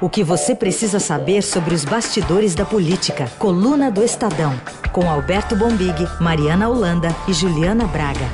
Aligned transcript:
O 0.00 0.08
que 0.08 0.22
você 0.22 0.54
precisa 0.54 0.98
saber 0.98 1.42
sobre 1.42 1.74
os 1.74 1.84
bastidores 1.84 2.54
da 2.54 2.64
política. 2.64 3.26
Coluna 3.38 3.90
do 3.90 4.02
Estadão. 4.02 4.52
Com 4.92 5.08
Alberto 5.08 5.56
Bombig, 5.56 5.94
Mariana 6.20 6.68
Holanda 6.68 7.08
e 7.28 7.32
Juliana 7.32 7.86
Braga. 7.86 8.26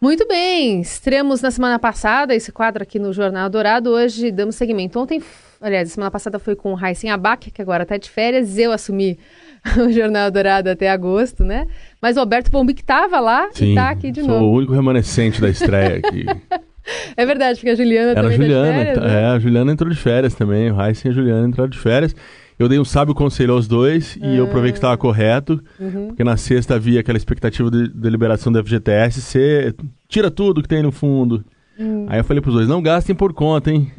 Muito 0.00 0.26
bem, 0.28 0.80
estreamos 0.80 1.40
na 1.42 1.50
semana 1.50 1.78
passada 1.78 2.34
esse 2.34 2.52
quadro 2.52 2.82
aqui 2.82 2.98
no 2.98 3.12
Jornal 3.12 3.48
Dourado. 3.48 3.90
Hoje 3.90 4.30
damos 4.30 4.54
seguimento. 4.54 4.98
Ontem, 5.00 5.22
aliás, 5.60 5.90
semana 5.90 6.10
passada 6.10 6.38
foi 6.38 6.54
com 6.54 6.72
o 6.72 6.76
Raíssen 6.76 7.10
Abac, 7.10 7.50
que 7.50 7.62
agora 7.62 7.82
está 7.82 7.96
de 7.96 8.08
férias. 8.08 8.56
Eu 8.58 8.70
assumi 8.70 9.18
o 9.76 9.90
Jornal 9.90 10.30
Dourado 10.30 10.70
até 10.70 10.88
agosto, 10.90 11.44
né? 11.44 11.66
Mas 12.00 12.16
o 12.16 12.20
Alberto 12.20 12.50
Bombig 12.50 12.80
estava 12.80 13.18
lá 13.18 13.48
Sim, 13.52 13.66
e 13.66 13.68
está 13.70 13.90
aqui 13.90 14.10
de 14.12 14.20
sou 14.20 14.28
novo. 14.30 14.44
o 14.44 14.52
único 14.52 14.72
remanescente 14.72 15.40
da 15.40 15.48
estreia 15.48 15.98
aqui. 15.98 16.26
É 17.16 17.26
verdade, 17.26 17.58
porque 17.58 17.70
a 17.70 17.74
Juliana 17.74 18.10
Era 18.12 18.20
a 18.20 18.22
também 18.22 18.38
tá 18.38 18.44
de 18.44 18.50
Juliana, 18.50 18.72
férias, 18.78 18.94
tá- 18.98 19.00
né? 19.06 19.22
é, 19.22 19.26
a 19.26 19.38
Juliana 19.38 19.72
entrou 19.72 19.90
de 19.90 19.96
férias 19.96 20.34
também, 20.34 20.70
o 20.72 20.80
Heisen 20.82 21.10
e 21.10 21.12
a 21.12 21.14
Juliana 21.14 21.46
entraram 21.48 21.70
de 21.70 21.78
férias. 21.78 22.14
Eu 22.58 22.68
dei 22.68 22.78
um 22.78 22.84
sábio 22.84 23.14
conselho 23.14 23.52
aos 23.52 23.68
dois 23.68 24.18
e 24.20 24.36
eu 24.36 24.48
provei 24.48 24.72
que 24.72 24.78
estava 24.78 24.96
correto, 24.96 25.62
Uhum. 25.78 26.08
porque 26.08 26.24
na 26.24 26.36
sexta 26.36 26.74
havia 26.74 26.98
aquela 27.00 27.16
expectativa 27.16 27.70
de 27.70 27.88
deliberação 27.88 28.52
do 28.52 28.58
FGTS, 28.64 29.20
você 29.20 29.74
tira 30.08 30.28
tudo 30.30 30.60
que 30.60 30.68
tem 30.68 30.82
no 30.82 30.90
fundo. 30.90 31.44
Hum. 31.78 32.06
Aí 32.08 32.18
eu 32.18 32.24
falei 32.24 32.40
pros 32.40 32.54
dois, 32.56 32.66
não 32.68 32.82
gastem 32.82 33.14
por 33.14 33.32
conta, 33.32 33.70
hein? 33.70 33.92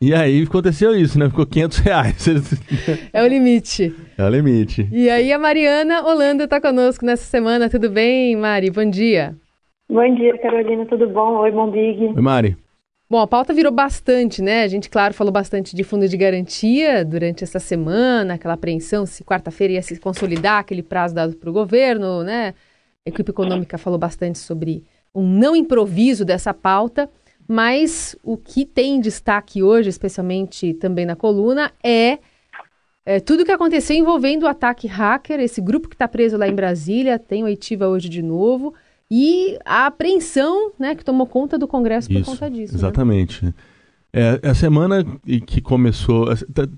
E 0.00 0.14
aí 0.14 0.44
aconteceu 0.44 0.94
isso, 0.94 1.18
né? 1.18 1.28
Ficou 1.28 1.44
500 1.44 1.78
reais. 1.78 2.24
É 3.12 3.20
o 3.20 3.26
limite. 3.26 3.92
É 4.16 4.24
o 4.24 4.28
limite. 4.28 4.88
E 4.92 5.10
aí 5.10 5.32
a 5.32 5.38
Mariana 5.40 6.02
Holanda 6.06 6.44
está 6.44 6.60
conosco 6.60 7.04
nessa 7.04 7.24
semana. 7.24 7.68
Tudo 7.68 7.90
bem, 7.90 8.36
Mari? 8.36 8.70
Bom 8.70 8.88
dia. 8.88 9.34
Bom 9.90 10.14
dia, 10.14 10.36
Carolina, 10.36 10.84
tudo 10.84 11.08
bom? 11.08 11.38
Oi, 11.38 11.50
bom 11.50 11.70
Big. 11.70 12.04
Oi, 12.04 12.20
Mari. 12.20 12.58
Bom, 13.08 13.20
a 13.20 13.26
pauta 13.26 13.54
virou 13.54 13.72
bastante, 13.72 14.42
né? 14.42 14.62
A 14.62 14.68
gente, 14.68 14.90
claro, 14.90 15.14
falou 15.14 15.32
bastante 15.32 15.74
de 15.74 15.82
fundo 15.82 16.06
de 16.06 16.14
garantia 16.14 17.02
durante 17.02 17.42
essa 17.42 17.58
semana, 17.58 18.34
aquela 18.34 18.52
apreensão 18.52 19.06
se 19.06 19.24
quarta-feira 19.24 19.72
ia 19.72 19.82
se 19.82 19.98
consolidar 19.98 20.58
aquele 20.58 20.82
prazo 20.82 21.14
dado 21.14 21.36
para 21.36 21.48
o 21.48 21.52
governo, 21.54 22.22
né? 22.22 22.52
A 23.06 23.08
equipe 23.08 23.30
econômica 23.30 23.78
falou 23.78 23.98
bastante 23.98 24.38
sobre 24.38 24.84
um 25.14 25.26
não 25.26 25.56
improviso 25.56 26.22
dessa 26.22 26.52
pauta, 26.52 27.10
mas 27.48 28.14
o 28.22 28.36
que 28.36 28.66
tem 28.66 28.96
em 28.96 29.00
destaque 29.00 29.62
hoje, 29.62 29.88
especialmente 29.88 30.74
também 30.74 31.06
na 31.06 31.16
coluna, 31.16 31.72
é, 31.82 32.18
é 33.06 33.20
tudo 33.20 33.40
o 33.42 33.46
que 33.46 33.52
aconteceu 33.52 33.96
envolvendo 33.96 34.42
o 34.42 34.48
ataque 34.48 34.86
hacker, 34.86 35.40
esse 35.40 35.62
grupo 35.62 35.88
que 35.88 35.94
está 35.94 36.06
preso 36.06 36.36
lá 36.36 36.46
em 36.46 36.54
Brasília, 36.54 37.18
tem 37.18 37.42
oitiva 37.42 37.88
hoje 37.88 38.10
de 38.10 38.22
novo, 38.22 38.74
e 39.10 39.58
a 39.64 39.86
apreensão 39.86 40.72
né, 40.78 40.94
que 40.94 41.04
tomou 41.04 41.26
conta 41.26 41.56
do 41.58 41.66
Congresso 41.66 42.08
por 42.08 42.16
Isso, 42.20 42.30
conta 42.30 42.50
disso. 42.50 42.74
né? 42.74 42.78
Exatamente. 42.78 43.54
É, 44.12 44.40
a 44.42 44.54
semana 44.54 45.04
que 45.46 45.60
começou. 45.60 46.28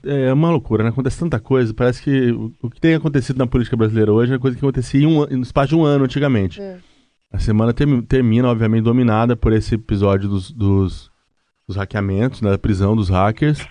É 0.05 0.33
uma 0.33 0.51
loucura, 0.51 0.83
né? 0.83 0.91
Acontece 0.91 1.19
tanta 1.19 1.39
coisa. 1.39 1.73
Parece 1.73 2.03
que 2.03 2.33
o, 2.61 2.69
que 2.69 2.81
tem 2.81 2.95
acontecido 2.95 3.39
na 3.39 3.47
política 3.47 3.77
brasileira 3.77 4.13
hoje 4.13 4.35
é 4.35 4.39
coisa 4.39 4.57
que 4.57 4.65
acontecia 4.65 5.01
em 5.01 5.07
um, 5.07 5.25
no 5.27 5.43
espaço 5.43 5.69
de 5.69 5.77
um 5.77 5.85
ano 5.85 6.05
antigamente. 6.05 6.61
É. 6.61 6.79
A 7.33 7.39
semana 7.39 7.73
termi- 7.73 8.03
termina, 8.03 8.49
obviamente, 8.49 8.83
dominada 8.83 9.37
por 9.37 9.53
esse 9.53 9.77
episódio 9.77 10.29
dos, 10.29 10.51
dos, 10.51 11.11
dos 11.69 11.77
hackeamentos, 11.77 12.43
né, 12.43 12.51
da 12.51 12.59
prisão 12.59 12.97
dos 12.97 13.09
hackers. 13.09 13.65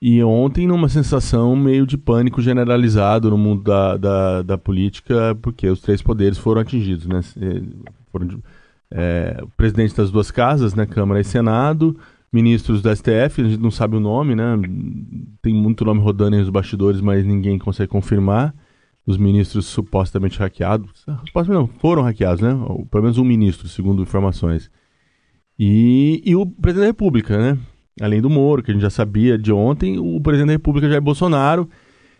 E 0.00 0.22
ontem, 0.22 0.66
numa 0.66 0.88
sensação 0.88 1.56
meio 1.56 1.86
de 1.86 1.96
pânico 1.96 2.42
generalizado 2.42 3.30
no 3.30 3.38
mundo 3.38 3.62
da, 3.62 3.96
da, 3.96 4.42
da 4.42 4.58
política, 4.58 5.34
porque 5.40 5.68
os 5.68 5.80
três 5.80 6.02
poderes 6.02 6.36
foram 6.36 6.60
atingidos, 6.60 7.06
né? 7.06 7.20
Foram 8.12 8.42
é, 8.90 9.38
o 9.42 9.48
presidente 9.56 9.96
das 9.96 10.10
duas 10.10 10.30
casas, 10.30 10.74
né, 10.74 10.86
Câmara 10.86 11.20
e 11.20 11.24
Senado, 11.24 11.98
ministros 12.32 12.82
do 12.82 12.94
STF, 12.94 13.40
a 13.40 13.48
gente 13.48 13.58
não 13.58 13.70
sabe 13.70 13.96
o 13.96 14.00
nome, 14.00 14.34
né? 14.34 14.44
Tem 15.40 15.54
muito 15.54 15.84
nome 15.84 16.00
rodando 16.00 16.36
aí 16.36 16.40
nos 16.40 16.50
bastidores, 16.50 17.00
mas 17.00 17.24
ninguém 17.24 17.58
consegue 17.58 17.90
confirmar. 17.90 18.54
Os 19.06 19.16
ministros 19.16 19.66
supostamente 19.66 20.36
hackeados, 20.40 21.04
supostamente 21.26 21.50
não, 21.52 21.68
foram 21.78 22.02
hackeados, 22.02 22.40
né? 22.40 22.50
Pelo 22.90 23.04
menos 23.04 23.18
um 23.18 23.24
ministro, 23.24 23.68
segundo 23.68 24.02
informações. 24.02 24.68
E, 25.56 26.20
e 26.26 26.34
o 26.34 26.44
presidente 26.44 26.82
da 26.82 26.88
República, 26.88 27.38
né? 27.38 27.58
Além 28.00 28.20
do 28.20 28.28
Moro, 28.28 28.62
que 28.62 28.70
a 28.70 28.74
gente 28.74 28.82
já 28.82 28.90
sabia 28.90 29.38
de 29.38 29.52
ontem, 29.52 29.98
o 29.98 30.20
presidente 30.20 30.48
da 30.48 30.52
República 30.54 30.88
Jair 30.88 31.00
Bolsonaro. 31.00 31.68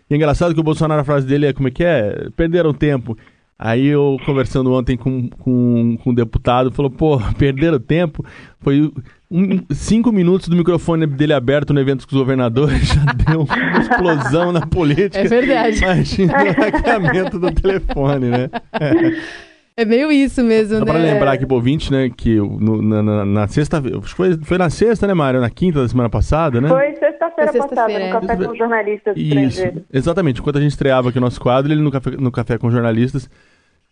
E 0.09 0.15
é 0.15 0.17
engraçado 0.17 0.55
que 0.55 0.61
o 0.61 0.65
Bolsonaro, 0.65 1.01
a 1.01 1.05
frase 1.05 1.27
dele 1.27 1.47
é 1.47 1.53
como 1.53 1.69
é 1.69 1.71
que 1.71 1.85
é? 1.85 2.29
Perderam 2.37 2.73
tempo. 2.73 3.17
Aí 3.59 3.87
eu, 3.87 4.19
conversando 4.27 4.71
ontem 4.73 4.97
com, 4.99 5.29
com, 5.29 5.97
com 6.03 6.11
um 6.11 6.15
deputado, 6.15 6.71
falou, 6.71 6.91
pô, 6.91 7.19
perderam 7.39 7.79
tempo. 7.79 8.25
Foi 8.61 8.93
um- 9.31 9.61
cinco 9.71 10.13
minutos 10.13 10.49
do 10.49 10.57
microfone 10.57 11.07
dele 11.07 11.33
aberto 11.33 11.73
no 11.75 11.81
evento 11.81 12.07
com 12.07 12.15
os 12.15 12.19
governadores, 12.21 12.87
já 12.89 13.03
deu 13.31 13.43
uma 13.45 13.79
explosão 13.81 14.53
na 14.53 14.67
política. 14.67 15.19
É 15.21 15.25
verdade. 15.25 15.79
Imagina 15.83 16.33
o 16.35 16.53
hackeamento 16.61 17.39
do 17.39 17.51
telefone, 17.51 18.27
né? 18.29 18.51
É 18.79 19.46
meio 19.85 20.11
isso 20.11 20.43
mesmo, 20.43 20.79
Só 20.79 20.85
né? 20.85 20.91
pra 20.91 20.99
lembrar 21.01 21.33
aqui 21.33 21.45
pro 21.45 21.57
ouvinte, 21.57 21.93
né, 21.93 22.09
que 22.09 22.37
no- 22.37 22.81
na, 22.81 23.03
na, 23.03 23.25
na 23.27 23.49
sexta, 23.49 23.77
acho 23.79 24.01
que 24.01 24.15
foi, 24.15 24.37
foi 24.43 24.57
na 24.57 24.71
sexta, 24.71 25.07
né, 25.07 25.13
Mário? 25.13 25.41
Na 25.41 25.51
quinta 25.51 25.83
da 25.83 25.89
semana 25.89 26.09
passada, 26.09 26.61
né? 26.61 26.69
Foi 26.69 26.95
sexta-feira 26.95 27.53
Foi 27.53 27.61
passada, 27.61 27.99
no 27.99 28.11
Café 28.27 28.43
é. 28.43 28.47
com 28.47 28.55
jornalistas 28.55 29.15
Isso, 29.17 29.63
exatamente. 29.93 30.41
Enquanto 30.41 30.57
a 30.57 30.61
gente 30.63 30.71
estreava 30.71 31.11
aqui 31.11 31.19
o 31.19 31.21
nosso 31.21 31.39
quadro, 31.41 31.71
ele 31.71 31.83
no 31.83 31.91
café, 31.91 32.11
no 32.13 32.31
café 32.33 32.57
com 32.57 32.71
jornalistas 32.71 33.29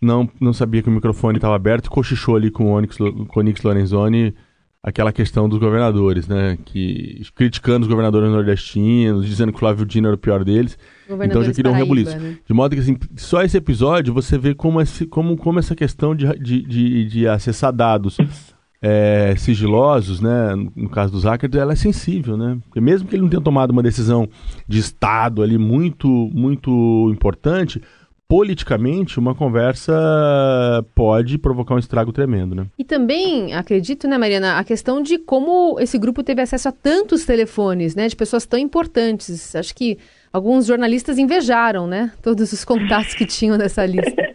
não, 0.00 0.28
não 0.40 0.52
sabia 0.54 0.82
que 0.82 0.88
o 0.88 0.92
microfone 0.92 1.36
estava 1.36 1.54
aberto 1.54 1.86
e 1.86 1.90
cochichou 1.90 2.36
ali 2.36 2.50
com 2.50 2.64
o 2.64 2.72
Onyx, 2.76 2.96
com 2.96 3.04
o 3.06 3.38
Onyx 3.40 3.62
Lorenzoni 3.62 4.34
aquela 4.84 5.10
questão 5.10 5.48
dos 5.48 5.58
governadores, 5.58 6.28
né? 6.28 6.58
Que, 6.62 7.22
criticando 7.34 7.84
os 7.84 7.88
governadores 7.88 8.30
nordestinos, 8.30 9.26
dizendo 9.26 9.50
que 9.50 9.56
o 9.56 9.58
Flávio 9.58 9.86
Dino 9.86 10.08
era 10.08 10.14
o 10.14 10.18
pior 10.18 10.44
deles. 10.44 10.78
Então 11.22 11.42
já 11.42 11.52
queria 11.54 11.72
um 11.72 11.74
rebuliço. 11.74 12.14
né? 12.18 12.36
De 12.46 12.52
modo 12.52 12.74
que, 12.76 12.82
assim, 12.82 12.98
só 13.16 13.42
esse 13.42 13.56
episódio 13.56 14.12
você 14.12 14.36
vê 14.36 14.54
como, 14.54 14.82
esse, 14.82 15.06
como, 15.06 15.38
como 15.38 15.58
essa 15.58 15.74
questão 15.74 16.14
de, 16.14 16.26
de, 16.38 16.62
de, 16.62 17.04
de 17.06 17.26
acessar 17.26 17.72
dados 17.72 18.18
é, 18.82 19.34
sigilosos, 19.38 20.20
né, 20.20 20.54
no 20.76 20.90
caso 20.90 21.10
dos 21.10 21.24
hackers, 21.24 21.54
ela 21.54 21.72
é 21.72 21.76
sensível, 21.76 22.36
né? 22.36 22.58
Porque 22.66 22.82
mesmo 22.82 23.08
que 23.08 23.14
ele 23.14 23.22
não 23.22 23.30
tenha 23.30 23.40
tomado 23.40 23.70
uma 23.70 23.82
decisão 23.82 24.28
de 24.68 24.78
Estado 24.78 25.42
ali 25.42 25.56
muito, 25.56 26.30
muito 26.34 27.10
importante, 27.10 27.80
politicamente, 28.34 29.16
uma 29.20 29.32
conversa 29.32 29.94
pode 30.92 31.38
provocar 31.38 31.76
um 31.76 31.78
estrago 31.78 32.12
tremendo, 32.12 32.52
né? 32.52 32.66
E 32.76 32.82
também, 32.82 33.54
acredito, 33.54 34.08
né, 34.08 34.18
Mariana, 34.18 34.58
a 34.58 34.64
questão 34.64 35.00
de 35.00 35.18
como 35.18 35.78
esse 35.78 35.96
grupo 35.96 36.20
teve 36.20 36.42
acesso 36.42 36.68
a 36.68 36.72
tantos 36.72 37.24
telefones, 37.24 37.94
né, 37.94 38.08
de 38.08 38.16
pessoas 38.16 38.44
tão 38.44 38.58
importantes. 38.58 39.54
Acho 39.54 39.72
que 39.72 39.98
alguns 40.32 40.66
jornalistas 40.66 41.16
invejaram, 41.16 41.86
né, 41.86 42.10
todos 42.20 42.52
os 42.52 42.64
contatos 42.64 43.14
que 43.14 43.24
tinham 43.24 43.56
nessa 43.56 43.86
lista. 43.86 44.33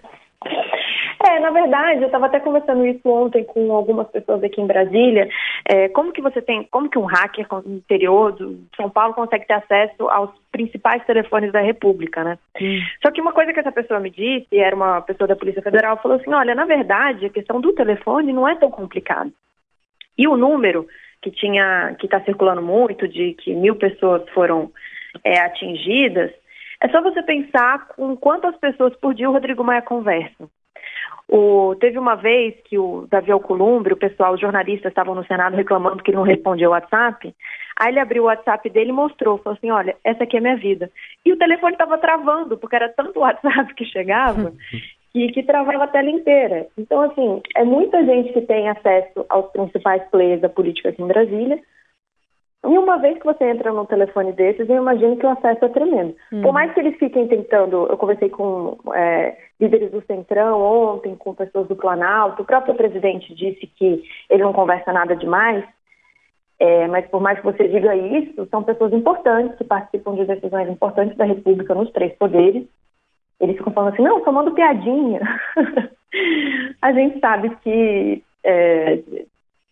É, 1.40 1.42
na 1.42 1.52
verdade, 1.52 2.02
eu 2.02 2.08
estava 2.08 2.26
até 2.26 2.40
conversando 2.42 2.86
isso 2.86 3.08
ontem 3.10 3.46
com 3.46 3.72
algumas 3.72 4.08
pessoas 4.10 4.44
aqui 4.44 4.60
em 4.60 4.68
Brasília. 4.68 5.30
É, 5.66 5.88
como 5.88 6.12
que 6.12 6.22
você 6.22 6.42
tem, 6.42 6.68
como 6.70 6.90
que 6.90 7.00
um 7.00 7.06
hacker 7.06 7.48
no 7.66 7.78
interior 7.78 8.34
do 8.34 8.60
São 8.76 8.90
Paulo 8.90 9.14
consegue 9.14 9.48
ter 9.48 9.54
acesso 9.54 10.10
aos 10.10 10.32
principais 10.52 11.04
telefones 11.06 11.54
da 11.54 11.62
República, 11.62 12.26
né? 12.26 12.38
Só 13.02 13.10
que 13.10 13.22
uma 13.22 13.32
coisa 13.32 13.54
que 13.54 13.60
essa 13.60 13.72
pessoa 13.72 14.02
me 14.02 14.10
disse, 14.10 14.48
era 14.52 14.76
uma 14.76 15.02
pessoa 15.02 15.30
da 15.30 15.36
Polícia 15.36 15.62
Federal, 15.62 16.02
falou 16.02 16.18
assim: 16.18 16.34
olha, 16.34 16.54
na 16.54 16.66
verdade, 16.66 17.26
a 17.26 17.30
questão 17.30 17.62
do 17.62 17.72
telefone 17.72 18.34
não 18.34 18.46
é 18.46 18.56
tão 18.56 18.70
complicada. 18.70 19.32
E 20.18 20.28
o 20.28 20.36
número 20.36 20.88
que 21.22 21.32
tinha, 21.32 21.96
que 21.98 22.06
está 22.06 22.20
circulando 22.22 22.62
muito, 22.62 23.08
de 23.08 23.34
que 23.36 23.56
mil 23.56 23.76
pessoas 23.76 24.28
foram 24.32 24.72
é, 25.24 25.40
atingidas, 25.40 26.32
é 26.82 26.90
só 26.90 27.02
você 27.02 27.24
pensar 27.24 27.88
com 27.90 28.18
quantas 28.18 28.58
pessoas 28.58 28.94
por 28.98 29.14
dia 29.14 29.30
o 29.30 29.34
Rodrigo 29.34 29.64
Maia 29.64 29.82
conversa. 29.82 30.50
O, 31.28 31.76
teve 31.80 32.00
uma 32.00 32.16
vez 32.16 32.56
que 32.66 32.78
o 32.80 33.06
Davi 33.10 33.32
Alcolumbre, 33.32 33.94
o 33.94 33.98
pessoal, 33.98 34.34
os 34.34 34.42
jornalistas 34.42 34.92
estavam 34.92 35.14
no 35.14 35.26
Senado 35.26 35.56
reclamando 35.56 36.02
que 36.02 36.10
ele 36.10 36.18
não 36.18 36.24
respondia 36.24 36.68
o 36.68 36.72
WhatsApp. 36.72 37.36
Aí 37.80 37.90
ele 37.90 38.00
abriu 38.00 38.24
o 38.24 38.26
WhatsApp 38.26 38.68
dele 38.70 38.90
e 38.90 38.94
mostrou, 38.94 39.38
falou 39.38 39.56
assim, 39.56 39.70
olha, 39.70 39.96
essa 40.04 40.24
aqui 40.24 40.38
é 40.38 40.40
minha 40.40 40.58
vida. 40.58 40.90
E 41.24 41.32
o 41.32 41.38
telefone 41.38 41.74
estava 41.74 41.98
travando, 41.98 42.58
porque 42.58 42.76
era 42.76 42.90
tanto 42.90 43.20
WhatsApp 43.20 43.74
que 43.76 43.86
chegava, 43.86 44.52
que, 45.14 45.28
que 45.32 45.44
travava 45.44 45.84
a 45.84 45.88
tela 45.88 46.10
inteira. 46.10 46.68
Então, 46.78 47.02
assim, 47.04 47.42
é 47.56 47.64
muita 47.64 48.04
gente 48.04 48.34
que 48.34 48.42
tem 48.42 48.68
acesso 48.68 49.26
aos 49.30 49.52
principais 49.52 50.04
players 50.10 50.42
da 50.42 50.50
política 50.50 50.90
aqui 50.90 51.02
em 51.02 51.08
Brasília, 51.08 51.60
e 52.66 52.78
uma 52.78 52.98
vez 52.98 53.18
que 53.18 53.26
você 53.26 53.46
entra 53.50 53.72
num 53.72 53.86
telefone 53.86 54.34
desses, 54.34 54.68
eu 54.70 54.76
imagino 54.76 55.16
que 55.16 55.26
o 55.26 55.30
acesso 55.30 55.64
é 55.64 55.70
tremendo. 55.70 56.14
Por 56.42 56.52
mais 56.52 56.74
que 56.74 56.82
eles 56.82 56.98
fiquem 56.98 57.26
tentando, 57.28 57.88
eu 57.88 57.98
conversei 57.98 58.30
com 58.30 58.78
é, 58.94 59.38
líderes 59.60 59.92
do 59.92 60.02
Centrão 60.06 60.62
ontem, 60.62 61.16
com 61.16 61.34
pessoas 61.34 61.68
do 61.70 61.76
Planalto, 61.76 62.42
o 62.42 62.46
próprio 62.46 62.76
presidente 62.76 63.34
disse 63.34 63.66
que 63.66 64.04
ele 64.30 64.44
não 64.44 64.52
conversa 64.52 64.92
nada 64.92 65.16
demais, 65.16 65.64
é, 66.60 66.86
mas 66.88 67.08
por 67.08 67.22
mais 67.22 67.40
que 67.40 67.46
você 67.46 67.66
diga 67.70 67.96
isso, 67.96 68.46
são 68.52 68.62
pessoas 68.62 68.92
importantes 68.92 69.58
que 69.58 69.64
participam 69.64 70.16
de 70.16 70.26
decisões 70.26 70.70
importantes 70.70 71.16
da 71.16 71.24
República 71.24 71.74
nos 71.74 71.90
três 71.92 72.14
poderes. 72.18 72.68
Eles 73.40 73.56
ficam 73.56 73.72
falando 73.72 73.94
assim, 73.94 74.04
não, 74.04 74.20
tomando 74.22 74.54
piadinha. 74.54 75.22
A 76.82 76.92
gente 76.92 77.20
sabe 77.22 77.56
que 77.64 78.22
é, 78.44 79.00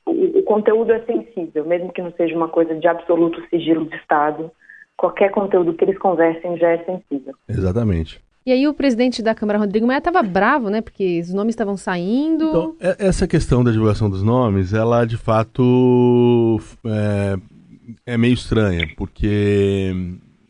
o, 0.07 0.39
o 0.39 0.43
conteúdo 0.43 0.91
é 0.91 0.99
sensível, 1.01 1.65
mesmo 1.65 1.91
que 1.91 2.01
não 2.01 2.11
seja 2.13 2.35
uma 2.35 2.47
coisa 2.47 2.73
de 2.75 2.87
absoluto 2.87 3.41
sigilo 3.49 3.85
de 3.85 3.95
Estado. 3.95 4.51
Qualquer 4.95 5.29
conteúdo 5.29 5.73
que 5.73 5.83
eles 5.83 5.97
conversem 5.97 6.57
já 6.57 6.69
é 6.69 6.77
sensível. 6.83 7.35
Exatamente. 7.47 8.19
E 8.45 8.51
aí 8.51 8.67
o 8.67 8.73
presidente 8.73 9.21
da 9.21 9.35
Câmara, 9.35 9.59
Rodrigo 9.59 9.85
Maia, 9.85 9.97
estava 9.97 10.23
bravo, 10.23 10.69
né? 10.69 10.81
Porque 10.81 11.19
os 11.19 11.33
nomes 11.33 11.51
estavam 11.51 11.75
saindo. 11.75 12.45
Então, 12.45 12.75
essa 12.79 13.27
questão 13.27 13.61
da 13.63 13.71
divulgação 13.71 14.09
dos 14.09 14.23
nomes, 14.23 14.73
ela 14.73 15.03
de 15.03 15.17
fato 15.17 16.57
é, 16.85 17.35
é 18.05 18.17
meio 18.17 18.33
estranha, 18.33 18.87
porque 18.95 19.91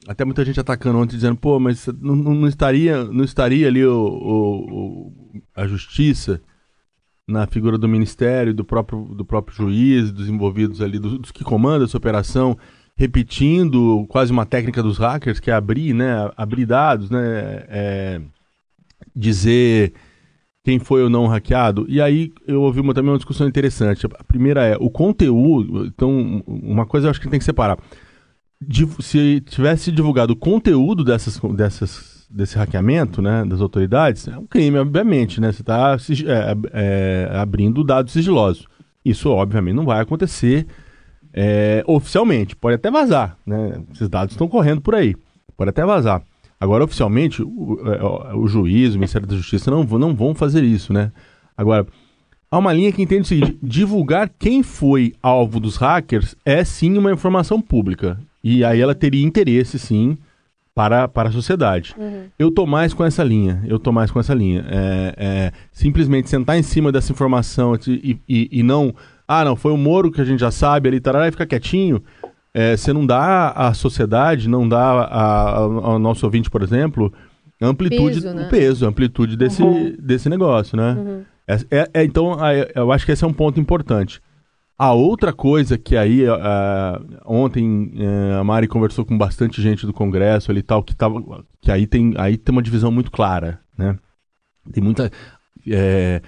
até 0.07 0.23
muita 0.23 0.45
gente 0.45 0.59
atacando 0.59 0.99
ontem 0.99 1.15
dizendo, 1.15 1.35
pô, 1.35 1.59
mas 1.59 1.87
não, 1.99 2.15
não 2.15 2.47
estaria, 2.47 3.03
não 3.05 3.23
estaria 3.23 3.67
ali 3.67 3.83
o, 3.83 4.05
o, 4.05 5.11
a 5.55 5.65
justiça 5.65 6.39
na 7.27 7.45
figura 7.45 7.77
do 7.77 7.87
ministério, 7.87 8.53
do 8.53 8.63
próprio, 8.63 9.03
do 9.03 9.25
próprio 9.25 9.55
juiz, 9.55 10.11
dos 10.11 10.29
envolvidos 10.29 10.81
ali, 10.81 10.97
dos, 10.97 11.17
dos 11.19 11.31
que 11.31 11.43
comandam 11.43 11.85
essa 11.85 11.97
operação, 11.97 12.57
repetindo 12.95 14.05
quase 14.07 14.31
uma 14.31 14.45
técnica 14.45 14.81
dos 14.81 14.97
hackers, 14.97 15.39
que 15.39 15.51
é 15.51 15.53
abrir, 15.53 15.93
né, 15.93 16.31
abrir 16.37 16.65
dados, 16.65 17.09
né, 17.09 17.65
é, 17.67 18.21
dizer 19.15 19.93
quem 20.63 20.79
foi 20.79 21.03
ou 21.03 21.09
não 21.09 21.27
hackeado. 21.27 21.85
E 21.87 22.01
aí 22.01 22.33
eu 22.45 22.61
ouvi 22.61 22.79
uma, 22.79 22.93
também 22.93 23.11
uma 23.11 23.17
discussão 23.17 23.47
interessante. 23.47 24.05
A 24.05 24.23
primeira 24.23 24.65
é 24.65 24.75
o 24.77 24.89
conteúdo. 24.89 25.85
Então, 25.85 26.43
uma 26.45 26.85
coisa 26.85 27.07
eu 27.07 27.11
acho 27.11 27.21
que 27.21 27.29
tem 27.29 27.39
que 27.39 27.45
separar. 27.45 27.77
Se 28.99 29.39
tivesse 29.41 29.91
divulgado 29.93 30.33
o 30.33 30.35
conteúdo 30.35 31.05
dessas, 31.05 31.39
dessas, 31.55 32.16
desse 32.29 32.57
hackeamento, 32.57 33.21
né, 33.21 33.45
das 33.45 33.61
autoridades, 33.61 34.27
é 34.27 34.37
um 34.37 34.45
crime, 34.45 34.77
obviamente, 34.77 35.39
né? 35.39 35.51
Você 35.51 35.61
está 35.61 35.95
é, 36.25 36.55
é, 36.73 37.29
abrindo 37.37 37.83
dados 37.83 38.11
sigilosos. 38.13 38.67
Isso, 39.03 39.29
obviamente, 39.29 39.75
não 39.75 39.85
vai 39.85 40.01
acontecer 40.01 40.67
é, 41.33 41.83
oficialmente. 41.87 42.55
Pode 42.55 42.75
até 42.75 42.91
vazar, 42.91 43.37
né? 43.45 43.81
Esses 43.93 44.09
dados 44.09 44.33
estão 44.33 44.47
correndo 44.47 44.81
por 44.81 44.95
aí. 44.95 45.15
Pode 45.55 45.69
até 45.69 45.85
vazar. 45.85 46.21
Agora, 46.59 46.83
oficialmente, 46.83 47.41
o, 47.41 47.79
é, 47.85 48.35
o, 48.35 48.47
juiz, 48.47 48.95
o 48.95 48.97
Ministério 48.97 49.27
da 49.27 49.35
Justiça 49.35 49.71
não, 49.71 49.83
não 49.83 50.15
vão 50.15 50.33
fazer 50.33 50.63
isso, 50.63 50.91
né? 50.91 51.11
Agora, 51.55 51.85
há 52.49 52.57
uma 52.57 52.73
linha 52.73 52.91
que 52.91 53.01
entende 53.01 53.21
o 53.21 53.25
seguinte: 53.25 53.57
divulgar 53.61 54.29
quem 54.37 54.63
foi 54.63 55.13
alvo 55.21 55.59
dos 55.59 55.77
hackers 55.77 56.35
é 56.43 56.63
sim 56.63 56.97
uma 56.97 57.11
informação 57.11 57.61
pública. 57.61 58.19
E 58.43 58.63
aí 58.63 58.81
ela 58.81 58.95
teria 58.95 59.25
interesse, 59.25 59.77
sim, 59.77 60.17
para, 60.77 61.07
para 61.07 61.29
a 61.29 61.31
sociedade. 61.31 61.95
Uhum. 61.97 62.25
Eu 62.37 62.51
tô 62.51 62.67
mais 62.67 62.93
com 62.93 63.03
essa 63.03 63.23
linha. 63.23 63.63
Eu 63.65 63.79
tô 63.79 63.91
mais 63.91 64.11
com 64.11 64.19
essa 64.19 64.31
linha. 64.31 64.63
É, 64.69 65.13
é, 65.17 65.51
simplesmente 65.71 66.29
sentar 66.29 66.55
em 66.55 66.61
cima 66.61 66.91
dessa 66.91 67.11
informação 67.11 67.73
e, 67.87 68.19
e, 68.29 68.47
e 68.51 68.61
não 68.61 68.93
ah, 69.27 69.43
não, 69.43 69.55
foi 69.55 69.71
o 69.71 69.77
Moro 69.77 70.11
que 70.11 70.21
a 70.21 70.23
gente 70.23 70.39
já 70.39 70.51
sabe 70.51 70.87
ali, 70.87 70.99
tarará, 70.99 71.27
e 71.27 71.31
fica 71.31 71.47
quietinho. 71.47 72.03
É, 72.53 72.77
você 72.77 72.93
não 72.93 73.07
dá 73.07 73.49
à 73.49 73.73
sociedade, 73.73 74.47
não 74.47 74.69
dá 74.69 74.83
a, 74.83 75.03
a, 75.05 75.57
ao 75.57 75.99
nosso 75.99 76.23
ouvinte, 76.27 76.47
por 76.47 76.61
exemplo, 76.61 77.11
amplitude, 77.59 78.21
peso, 78.21 78.33
né? 78.35 78.45
o 78.45 78.49
peso, 78.49 78.85
a 78.85 78.89
amplitude 78.89 79.35
desse, 79.35 79.63
uhum. 79.63 79.95
desse 79.99 80.29
negócio, 80.29 80.77
né? 80.77 80.93
Uhum. 80.93 81.21
É, 81.47 81.55
é, 81.71 81.89
é 81.95 82.03
então, 82.03 82.37
eu 82.75 82.91
acho 82.91 83.03
que 83.03 83.11
esse 83.11 83.23
é 83.23 83.27
um 83.27 83.33
ponto 83.33 83.59
importante. 83.59 84.21
A 84.77 84.93
outra 84.93 85.33
coisa 85.33 85.77
que 85.77 85.97
aí, 85.97 86.23
uh, 86.29 86.37
ontem 87.25 87.91
uh, 87.95 88.39
a 88.39 88.43
Mari 88.43 88.67
conversou 88.67 89.03
com 89.03 89.17
bastante 89.17 89.59
gente 89.61 89.87
do 89.87 89.93
Congresso 89.93 90.51
ali 90.51 90.61
tal, 90.61 90.83
que, 90.83 90.95
tava, 90.95 91.43
que 91.59 91.71
aí, 91.71 91.87
tem, 91.87 92.13
aí 92.17 92.37
tem 92.37 92.53
uma 92.53 92.61
divisão 92.61 92.91
muito 92.91 93.11
clara, 93.11 93.59
né? 93.77 93.97
Tem 94.71 94.83
muita... 94.83 95.11
É, 95.69 96.21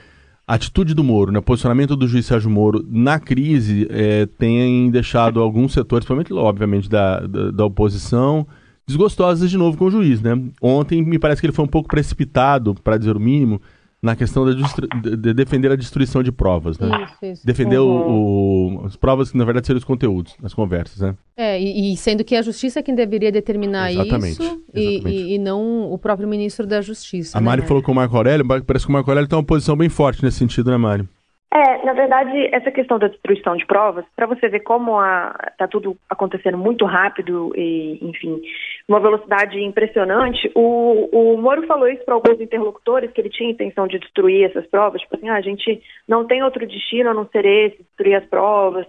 atitude 0.50 0.96
do 0.96 1.04
Moro, 1.04 1.32
né, 1.32 1.40
posicionamento 1.40 1.96
do 1.96 2.08
juiz 2.08 2.26
Sérgio 2.26 2.50
Moro 2.50 2.84
na 2.90 3.20
crise 3.20 3.88
é, 3.92 4.26
tem 4.26 4.90
deixado 4.90 5.40
alguns 5.40 5.74
setores, 5.74 6.08
principalmente, 6.08 6.34
obviamente, 6.34 6.90
da, 6.90 7.20
da, 7.20 7.52
da, 7.52 7.66
oposição, 7.66 8.48
desgostosos 8.88 9.48
de 9.48 9.58
novo 9.58 9.78
com 9.78 9.86
o 9.86 9.92
juiz. 9.92 10.20
Né? 10.24 10.32
Ontem 10.60 11.04
me 11.04 11.20
parece 11.20 11.40
que 11.40 11.46
ele 11.46 11.54
foi 11.54 11.66
um 11.66 11.70
pouco 11.70 11.88
precipitado, 11.88 12.74
para 12.74 12.98
dizer 12.98 13.16
o 13.16 13.20
mínimo, 13.20 13.62
na 14.02 14.16
questão 14.16 14.46
de, 14.46 15.18
de, 15.18 15.34
defender 15.34 15.72
a 15.72 15.76
destruição 15.76 16.24
de 16.24 16.32
provas, 16.32 16.80
né? 16.80 16.88
Isso, 17.04 17.26
isso. 17.26 17.46
Defender 17.46 17.80
uhum. 17.80 17.88
o, 17.88 18.82
o, 18.82 18.86
as 18.86 18.96
provas 18.96 19.30
que, 19.30 19.38
na 19.38 19.44
verdade, 19.44 19.68
seriam 19.68 19.80
os 19.80 19.84
conteúdos, 19.84 20.36
as 20.42 20.54
conversas, 20.54 21.00
né? 21.02 21.16
É, 21.36 21.62
e, 21.62 21.94
e 21.94 21.98
sendo 21.98 22.24
que 22.24 22.36
a 22.36 22.42
justiça 22.42 22.80
é 22.80 22.84
quem 22.84 22.96
deveria 22.96 23.32
determinar 23.32 23.92
exatamente, 23.92 24.32
isso 24.32 24.44
exatamente. 24.74 25.10
E, 25.10 25.36
e, 25.36 25.38
não 25.38 25.92
o 25.92 25.98
próprio 25.98 26.28
ministro 26.28 26.66
da 26.66 26.82
Justiça. 26.82 27.38
A 27.38 27.42
né, 27.42 27.46
Mari 27.46 27.62
falou 27.64 27.84
com 27.84 27.92
o 27.92 27.96
Marco 27.96 28.16
Aurélio, 28.16 28.46
parece 28.66 28.86
que 28.86 28.90
o 28.90 28.94
Marco 28.94 29.10
Aurélio 29.10 29.28
tem 29.28 29.38
uma 29.38 29.44
posição 29.44 29.76
bem 29.76 29.90
forte 29.90 30.24
nesse 30.24 30.38
sentido, 30.38 30.72
né, 30.72 30.78
Mari? 30.78 31.08
É, 31.52 31.84
na 31.84 31.94
verdade, 31.94 32.48
essa 32.54 32.70
questão 32.70 33.00
da 33.00 33.08
destruição 33.08 33.58
de 33.58 33.66
provas, 33.66 34.06
para 34.16 34.28
você 34.28 34.48
ver 34.48 34.60
como 34.60 35.02
está 35.48 35.68
tudo 35.68 35.98
acontecendo 36.08 36.60
muito 36.60 36.86
rápido 36.86 37.52
e, 37.56 37.98
enfim, 38.04 38.40
uma 38.88 39.00
velocidade 39.00 39.60
impressionante, 39.60 40.52
o, 40.54 41.10
o 41.12 41.38
Moro 41.42 41.66
falou 41.66 41.88
isso 41.88 42.06
para 42.06 42.14
alguns 42.14 42.40
interlocutores, 42.40 43.12
que 43.12 43.20
ele 43.20 43.32
tinha 43.32 43.50
intenção 43.50 43.88
de 43.88 43.98
destruir 43.98 44.46
essas 44.46 44.68
provas, 44.68 45.02
tipo 45.02 45.16
assim, 45.16 45.28
ah, 45.28 45.38
a 45.38 45.42
gente 45.42 45.82
não 46.08 46.24
tem 46.24 46.44
outro 46.44 46.68
destino 46.68 47.10
a 47.10 47.14
não 47.16 47.28
ser 47.30 47.44
esse, 47.46 47.78
destruir 47.78 48.16
as 48.16 48.26
provas. 48.26 48.86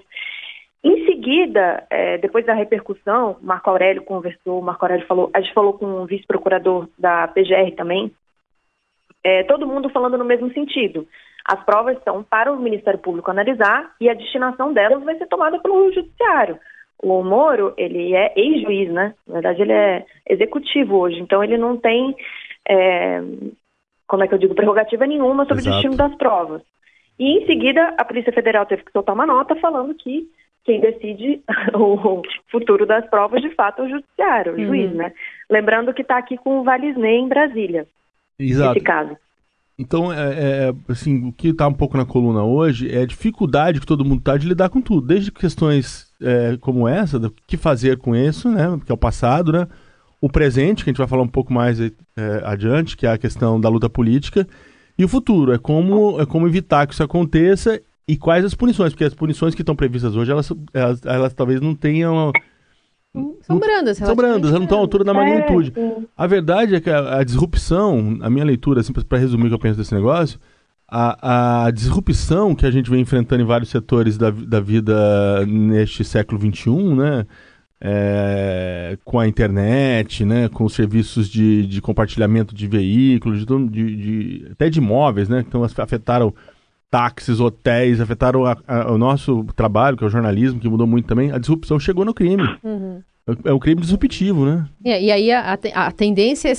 Em 0.84 1.06
seguida, 1.06 1.86
é, 1.88 2.18
depois 2.18 2.44
da 2.44 2.52
repercussão, 2.52 3.38
Marco 3.40 3.70
Aurélio 3.70 4.02
conversou, 4.02 4.60
Marco 4.60 4.84
Aurélio 4.84 5.06
falou, 5.06 5.30
a 5.32 5.40
gente 5.40 5.54
falou 5.54 5.72
com 5.72 5.86
o 5.86 6.06
vice-procurador 6.06 6.88
da 6.98 7.26
PGR 7.28 7.74
também, 7.74 8.12
é, 9.24 9.44
todo 9.44 9.66
mundo 9.66 9.88
falando 9.88 10.18
no 10.18 10.24
mesmo 10.26 10.52
sentido. 10.52 11.06
As 11.44 11.62
provas 11.64 11.96
são 12.04 12.22
para 12.22 12.52
o 12.52 12.60
Ministério 12.60 12.98
Público 12.98 13.30
analisar 13.30 13.92
e 14.00 14.08
a 14.08 14.14
destinação 14.14 14.72
delas 14.72 15.02
vai 15.02 15.16
ser 15.16 15.26
tomada 15.26 15.58
pelo 15.58 15.92
Judiciário. 15.92 16.58
O 17.02 17.22
Moro, 17.22 17.72
ele 17.76 18.14
é 18.14 18.32
ex-juiz, 18.36 18.90
né? 18.90 19.14
Na 19.26 19.34
verdade, 19.34 19.62
ele 19.62 19.72
é 19.72 20.04
executivo 20.28 20.96
hoje, 20.96 21.18
então 21.18 21.42
ele 21.42 21.56
não 21.56 21.76
tem, 21.76 22.14
é, 22.68 23.22
como 24.06 24.22
é 24.22 24.28
que 24.28 24.34
eu 24.34 24.38
digo, 24.38 24.54
prerrogativa 24.54 25.06
nenhuma 25.06 25.46
sobre 25.46 25.62
Exato. 25.62 25.70
o 25.70 25.80
destino 25.80 25.96
das 25.96 26.14
provas. 26.16 26.62
E 27.18 27.38
em 27.38 27.46
seguida, 27.46 27.94
a 27.98 28.04
Polícia 28.04 28.32
Federal 28.32 28.66
teve 28.66 28.84
que 28.84 28.92
soltar 28.92 29.14
uma 29.14 29.26
nota 29.26 29.56
falando 29.56 29.94
que 29.94 30.28
quem 30.64 30.80
decide 30.80 31.42
o 31.74 32.22
futuro 32.50 32.84
das 32.84 33.08
provas, 33.08 33.40
de 33.40 33.50
fato, 33.54 33.82
é 33.82 33.84
o 33.86 33.88
judiciário, 33.88 34.52
o 34.52 34.58
uhum. 34.58 34.66
juiz, 34.66 34.92
né? 34.92 35.12
Lembrando 35.48 35.94
que 35.94 36.02
está 36.02 36.18
aqui 36.18 36.36
com 36.36 36.60
o 36.60 36.64
Valisney 36.64 37.18
em 37.18 37.28
Brasília, 37.28 37.86
Exato. 38.38 38.74
nesse 38.74 38.84
caso. 38.84 39.16
Então, 39.80 40.12
é, 40.12 40.18
é, 40.18 40.68
é, 40.68 40.74
assim, 40.88 41.28
o 41.28 41.32
que 41.32 41.48
está 41.48 41.66
um 41.66 41.72
pouco 41.72 41.96
na 41.96 42.04
coluna 42.04 42.44
hoje 42.44 42.94
é 42.94 43.00
a 43.00 43.06
dificuldade 43.06 43.80
que 43.80 43.86
todo 43.86 44.04
mundo 44.04 44.18
está 44.18 44.36
de 44.36 44.46
lidar 44.46 44.68
com 44.68 44.78
tudo. 44.78 45.06
Desde 45.06 45.32
questões 45.32 46.08
é, 46.20 46.58
como 46.60 46.86
essa, 46.86 47.18
do 47.18 47.34
que 47.46 47.56
fazer 47.56 47.96
com 47.96 48.14
isso, 48.14 48.50
né? 48.50 48.78
Que 48.84 48.92
é 48.92 48.94
o 48.94 48.98
passado, 48.98 49.50
né? 49.52 49.66
O 50.20 50.28
presente, 50.28 50.84
que 50.84 50.90
a 50.90 50.92
gente 50.92 50.98
vai 50.98 51.06
falar 51.06 51.22
um 51.22 51.28
pouco 51.28 51.50
mais 51.50 51.80
é, 51.80 51.90
adiante, 52.44 52.94
que 52.94 53.06
é 53.06 53.10
a 53.10 53.16
questão 53.16 53.58
da 53.58 53.70
luta 53.70 53.88
política. 53.88 54.46
E 54.98 55.04
o 55.04 55.08
futuro, 55.08 55.54
é 55.54 55.56
como, 55.56 56.20
é 56.20 56.26
como 56.26 56.46
evitar 56.46 56.86
que 56.86 56.92
isso 56.92 57.02
aconteça 57.02 57.80
e 58.06 58.18
quais 58.18 58.44
as 58.44 58.54
punições, 58.54 58.92
porque 58.92 59.04
as 59.04 59.14
punições 59.14 59.54
que 59.54 59.62
estão 59.62 59.74
previstas 59.74 60.14
hoje, 60.14 60.30
elas, 60.30 60.52
elas, 60.74 61.00
elas 61.06 61.32
talvez 61.32 61.58
não 61.58 61.74
tenham 61.74 62.32
são 63.42 63.58
brandas, 63.58 63.96
São 63.96 64.14
brandas, 64.14 64.50
elas 64.50 64.54
não 64.54 64.64
estão 64.64 64.78
à 64.78 64.80
altura 64.80 65.02
da 65.02 65.12
magnitude. 65.12 65.72
É, 65.76 65.96
a 66.16 66.26
verdade 66.26 66.74
é 66.76 66.80
que 66.80 66.88
a, 66.88 67.18
a, 67.18 67.24
disrupção, 67.24 68.18
a 68.20 68.30
minha 68.30 68.44
leitura, 68.44 68.80
assim, 68.80 68.92
para 68.92 69.18
resumir 69.18 69.46
o 69.46 69.48
que 69.48 69.54
eu 69.54 69.58
penso 69.58 69.78
desse 69.78 69.94
negócio, 69.94 70.38
a, 70.86 71.66
a, 71.66 71.70
disrupção 71.70 72.54
que 72.54 72.66
a 72.66 72.70
gente 72.70 72.88
vem 72.88 73.00
enfrentando 73.00 73.42
em 73.42 73.46
vários 73.46 73.70
setores 73.70 74.16
da, 74.16 74.30
da 74.30 74.60
vida 74.60 75.44
neste 75.46 76.04
século 76.04 76.40
XXI, 76.40 76.94
né? 76.94 77.26
É, 77.82 78.98
com 79.04 79.18
a 79.18 79.26
internet, 79.26 80.24
né? 80.24 80.48
Com 80.48 80.64
os 80.64 80.74
serviços 80.74 81.28
de, 81.28 81.66
de 81.66 81.80
compartilhamento 81.80 82.54
de 82.54 82.68
veículos, 82.68 83.44
de, 83.44 83.68
de, 83.68 83.96
de 83.96 84.48
até 84.52 84.68
de 84.68 84.78
imóveis, 84.78 85.28
né? 85.28 85.44
Então 85.46 85.64
afetaram 85.64 86.34
táxis, 86.90 87.40
hotéis, 87.40 88.00
afetaram 88.00 88.44
a, 88.44 88.56
a, 88.66 88.92
o 88.92 88.98
nosso 88.98 89.44
trabalho, 89.54 89.96
que 89.96 90.02
é 90.02 90.06
o 90.06 90.10
jornalismo, 90.10 90.58
que 90.58 90.68
mudou 90.68 90.86
muito 90.86 91.06
também, 91.06 91.30
a 91.30 91.38
disrupção 91.38 91.78
chegou 91.78 92.04
no 92.04 92.12
crime. 92.12 92.42
Uhum. 92.62 93.00
É, 93.26 93.50
é 93.50 93.52
um 93.52 93.58
crime 93.58 93.80
disruptivo, 93.80 94.44
né? 94.44 94.66
É, 94.84 95.00
e 95.00 95.12
aí 95.12 95.30
a, 95.30 95.58
a, 95.74 95.92
tendência 95.92 96.48
é 96.48 96.54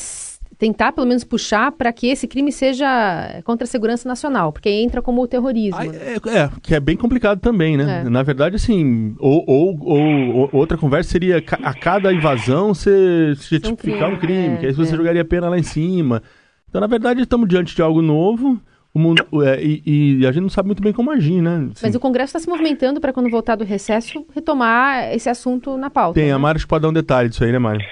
tentar, 0.58 0.92
pelo 0.92 1.08
menos, 1.08 1.24
puxar 1.24 1.72
para 1.72 1.92
que 1.92 2.08
esse 2.08 2.28
crime 2.28 2.52
seja 2.52 3.42
contra 3.44 3.66
a 3.66 3.68
segurança 3.68 4.08
nacional, 4.08 4.54
porque 4.54 4.70
entra 4.70 5.02
como 5.02 5.22
o 5.22 5.28
terrorismo. 5.28 5.80
Ah, 5.80 5.86
é, 5.88 6.38
é, 6.38 6.50
que 6.62 6.76
é 6.76 6.80
bem 6.80 6.96
complicado 6.96 7.40
também, 7.40 7.76
né? 7.76 8.04
É. 8.06 8.10
Na 8.10 8.22
verdade, 8.22 8.56
assim, 8.56 9.16
ou, 9.20 9.44
ou, 9.48 9.80
ou, 9.82 10.00
ou, 10.36 10.50
outra 10.54 10.78
conversa 10.78 11.10
seria 11.10 11.38
a 11.38 11.74
cada 11.74 12.14
invasão 12.14 12.76
você 12.76 13.34
certificar 13.38 13.72
um 13.74 13.76
crime, 13.76 14.04
um 14.04 14.18
crime 14.18 14.58
que 14.60 14.68
aí 14.68 14.72
você 14.72 14.94
é. 14.94 14.98
jogaria 14.98 15.24
a 15.24 15.26
pena 15.26 15.50
lá 15.50 15.58
em 15.58 15.64
cima. 15.64 16.22
Então, 16.70 16.80
na 16.80 16.88
verdade, 16.88 17.22
estamos 17.22 17.50
diante 17.50 17.76
de 17.76 17.82
algo 17.82 18.02
novo 18.02 18.62
o 18.94 19.00
mundo 19.00 19.26
é, 19.46 19.62
e, 19.62 20.20
e, 20.22 20.28
a 20.28 20.32
gente 20.32 20.44
não 20.44 20.50
sabe 20.50 20.68
muito 20.68 20.84
bem 20.84 20.92
como 20.92 21.12
agir, 21.12 21.42
né? 21.42 21.70
Assim. 21.72 21.86
Mas 21.86 21.96
o 21.96 22.00
Congresso 22.00 22.38
está 22.38 22.40
se 22.40 22.50
movimentando 22.50 23.00
para 23.00 23.14
quando 23.14 23.30
voltar 23.30 23.56
do 23.56 23.64
recesso 23.64 24.26
retomar 24.36 25.14
esse 25.14 25.30
assunto 25.30 25.78
na 25.78 25.90
pauta. 25.90 26.20
Tem, 26.20 26.30
né? 26.30 26.34
a 26.34 26.40
Mari 26.40 26.66
pode 26.68 26.82
dar 26.82 26.90
um 26.90 26.94
detalhe 26.94 27.30
disso 27.30 27.44
aí, 27.44 27.52
né, 27.52 27.60
Mari? 27.60 27.86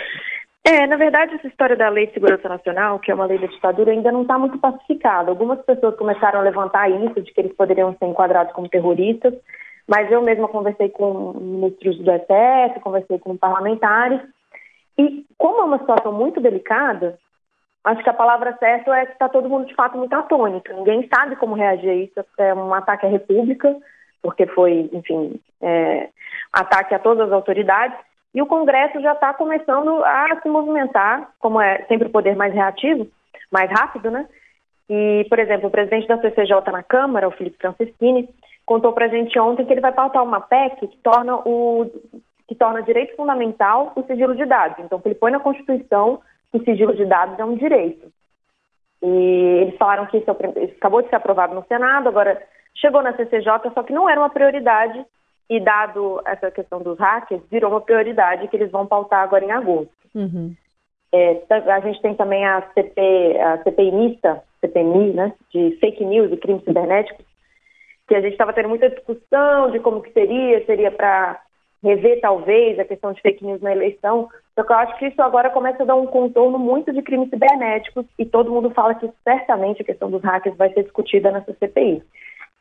É, 0.66 0.86
na 0.86 0.98
verdade, 0.98 1.36
essa 1.36 1.48
história 1.48 1.76
da 1.76 1.90
Lei 1.90 2.08
de 2.08 2.14
Segurança 2.14 2.48
Nacional, 2.50 3.00
que 3.00 3.10
é 3.10 3.16
uma 3.16 3.26
lei 3.26 3.40
da 3.40 3.48
ditadura, 3.48 3.92
ainda 3.92 4.12
não 4.12 4.24
está 4.24 4.38
muito 4.38 4.58
pacificada. 4.60 5.32
Algumas 5.32 5.60
pessoas 5.62 5.96
começaram 5.96 6.40
a 6.40 6.44
levantar 6.44 6.90
isso, 6.90 7.22
de 7.22 7.34
que 7.34 7.42
eles 7.42 7.56
poderiam 7.56 7.96
ser 7.98 8.06
enquadrados 8.06 8.54
como 8.54 8.70
terroristas, 8.70 9.34
mas 9.88 10.12
eu 10.12 10.22
mesma 10.22 10.48
conversei 10.48 10.90
com 10.90 11.34
ministros 11.34 11.98
do 11.98 12.12
STF, 12.12 12.82
conversei 12.82 13.18
com 13.18 13.38
parlamentares, 13.38 14.22
e 14.98 15.26
como 15.38 15.62
é 15.62 15.64
uma 15.64 15.80
situação 15.80 16.12
muito 16.12 16.42
delicada, 16.42 17.18
acho 17.84 18.04
que 18.04 18.10
a 18.10 18.14
palavra 18.14 18.56
certa 18.58 18.96
é 18.96 19.06
que 19.06 19.14
está 19.14 19.30
todo 19.30 19.50
mundo 19.50 19.66
de 19.68 19.76
fato 19.76 19.98
muito 19.98 20.14
atônito. 20.14 20.74
Ninguém 20.74 21.08
sabe 21.14 21.36
como 21.36 21.56
reagir 21.56 21.90
a 21.90 21.96
isso. 21.96 22.26
É 22.38 22.54
um 22.54 22.74
ataque 22.74 23.06
à 23.06 23.10
República, 23.10 23.76
porque 24.22 24.46
foi, 24.48 24.90
enfim, 24.94 25.40
é, 25.62 26.10
ataque 26.54 26.94
a 26.94 27.00
todas 27.00 27.28
as 27.28 27.34
autoridades. 27.34 27.98
E 28.34 28.42
o 28.42 28.46
Congresso 28.46 29.02
já 29.02 29.14
está 29.14 29.34
começando 29.34 30.04
a 30.04 30.40
se 30.42 30.50
movimentar, 30.50 31.32
como 31.40 31.60
é 31.60 31.84
sempre 31.88 32.08
o 32.08 32.12
poder 32.12 32.36
mais 32.36 32.54
reativo, 32.54 33.08
mais 33.52 33.70
rápido, 33.72 34.12
né? 34.12 34.28
E, 34.90 35.26
por 35.30 35.40
exemplo, 35.40 35.68
o 35.68 35.72
presidente 35.72 36.08
da 36.08 36.20
CCJ 36.20 36.72
na 36.72 36.84
Câmara, 36.84 37.28
o 37.28 37.32
Felipe 37.32 37.58
Francischini, 37.60 38.30
contou 38.66 38.94
para 38.94 39.06
a 39.06 39.10
gente 39.10 39.38
ontem 39.40 39.66
que 39.66 39.74
ele 39.74 39.82
vai 39.82 39.92
pautar 39.92 40.24
uma 40.24 40.42
PEC 40.42 40.88
que 40.88 40.98
torna 40.98 41.38
o 41.38 41.90
que 42.48 42.56
torna 42.56 42.82
direito 42.82 43.16
fundamental 43.16 43.92
o 43.96 44.02
sigilo 44.04 44.36
de 44.36 44.44
dados. 44.44 44.84
Então, 44.84 45.00
ele 45.06 45.14
põe 45.14 45.32
na 45.32 45.40
Constituição 45.40 46.20
que 46.52 46.58
o 46.58 46.64
sigilo 46.64 46.96
de 46.96 47.06
dados 47.06 47.38
é 47.40 47.46
um 47.46 47.56
direito. 47.56 48.12
E 49.02 49.62
eles 49.62 49.78
falaram 49.78 50.06
que 50.08 50.18
isso, 50.18 50.30
é 50.30 50.64
acabou 50.78 51.02
de 51.02 51.10
ser 51.10 51.16
aprovado 51.16 51.56
no 51.56 51.66
Senado, 51.66 52.10
agora 52.10 52.42
chegou 52.76 53.02
na 53.02 53.16
CCJ, 53.16 53.72
só 53.74 53.84
que 53.84 53.94
não 53.94 54.10
era 54.10 54.20
uma 54.20 54.30
prioridade 54.30 55.06
e 55.50 55.60
dado 55.60 56.22
essa 56.26 56.52
questão 56.52 56.82
dos 56.82 57.00
hackers, 57.00 57.42
virou 57.50 57.72
uma 57.72 57.82
prioridade 57.82 58.48
que 58.48 58.56
eles 58.56 58.72
vão 58.72 58.86
pautar 58.86 59.24
agora 59.24 59.44
em 59.44 59.52
agosto. 59.52 59.92
Uhum. 60.14 60.56
É, 61.12 61.42
a 61.50 61.80
gente 61.80 62.02
tem 62.02 62.14
também 62.14 62.46
a, 62.46 62.62
CP, 62.74 63.40
a 63.40 63.64
CPI 63.64 63.92
mista, 63.92 64.44
CPMI, 64.62 65.14
né, 65.14 65.34
de 65.52 65.78
fake 65.80 66.06
news 66.06 66.32
e 66.32 66.38
crimes 66.38 66.64
cibernéticos, 66.64 67.26
que 68.08 68.16
a 68.16 68.22
gente 68.22 68.34
estava 68.34 68.54
tendo 68.54 68.70
muita 68.70 68.90
discussão 68.90 69.72
de 69.72 69.80
como 69.80 70.02
que 70.02 70.12
seria, 70.12 70.64
seria 70.66 70.92
para 70.92 71.42
rever 71.84 72.20
talvez 72.22 72.78
a 72.78 72.86
questão 72.86 73.14
de 73.14 73.22
fake 73.22 73.44
news 73.44 73.62
na 73.62 73.72
eleição, 73.72 74.30
só 74.60 74.64
que 74.64 74.74
eu 74.74 74.76
acho 74.76 74.98
que 74.98 75.08
isso 75.08 75.22
agora 75.22 75.50
começa 75.50 75.84
a 75.84 75.86
dar 75.86 75.96
um 75.96 76.06
contorno 76.06 76.60
muito 76.60 76.92
de 76.92 77.02
crimes 77.02 77.30
cibernéticos 77.30 78.06
e 78.18 78.26
todo 78.26 78.52
mundo 78.52 78.70
fala 78.72 78.94
que 78.94 79.10
certamente 79.24 79.82
a 79.82 79.86
questão 79.86 80.12
dos 80.12 80.22
hackers 80.22 80.58
vai 80.58 80.74
ser 80.74 80.84
discutida 80.84 81.32
nessa 81.32 81.54
CPI. 81.54 82.04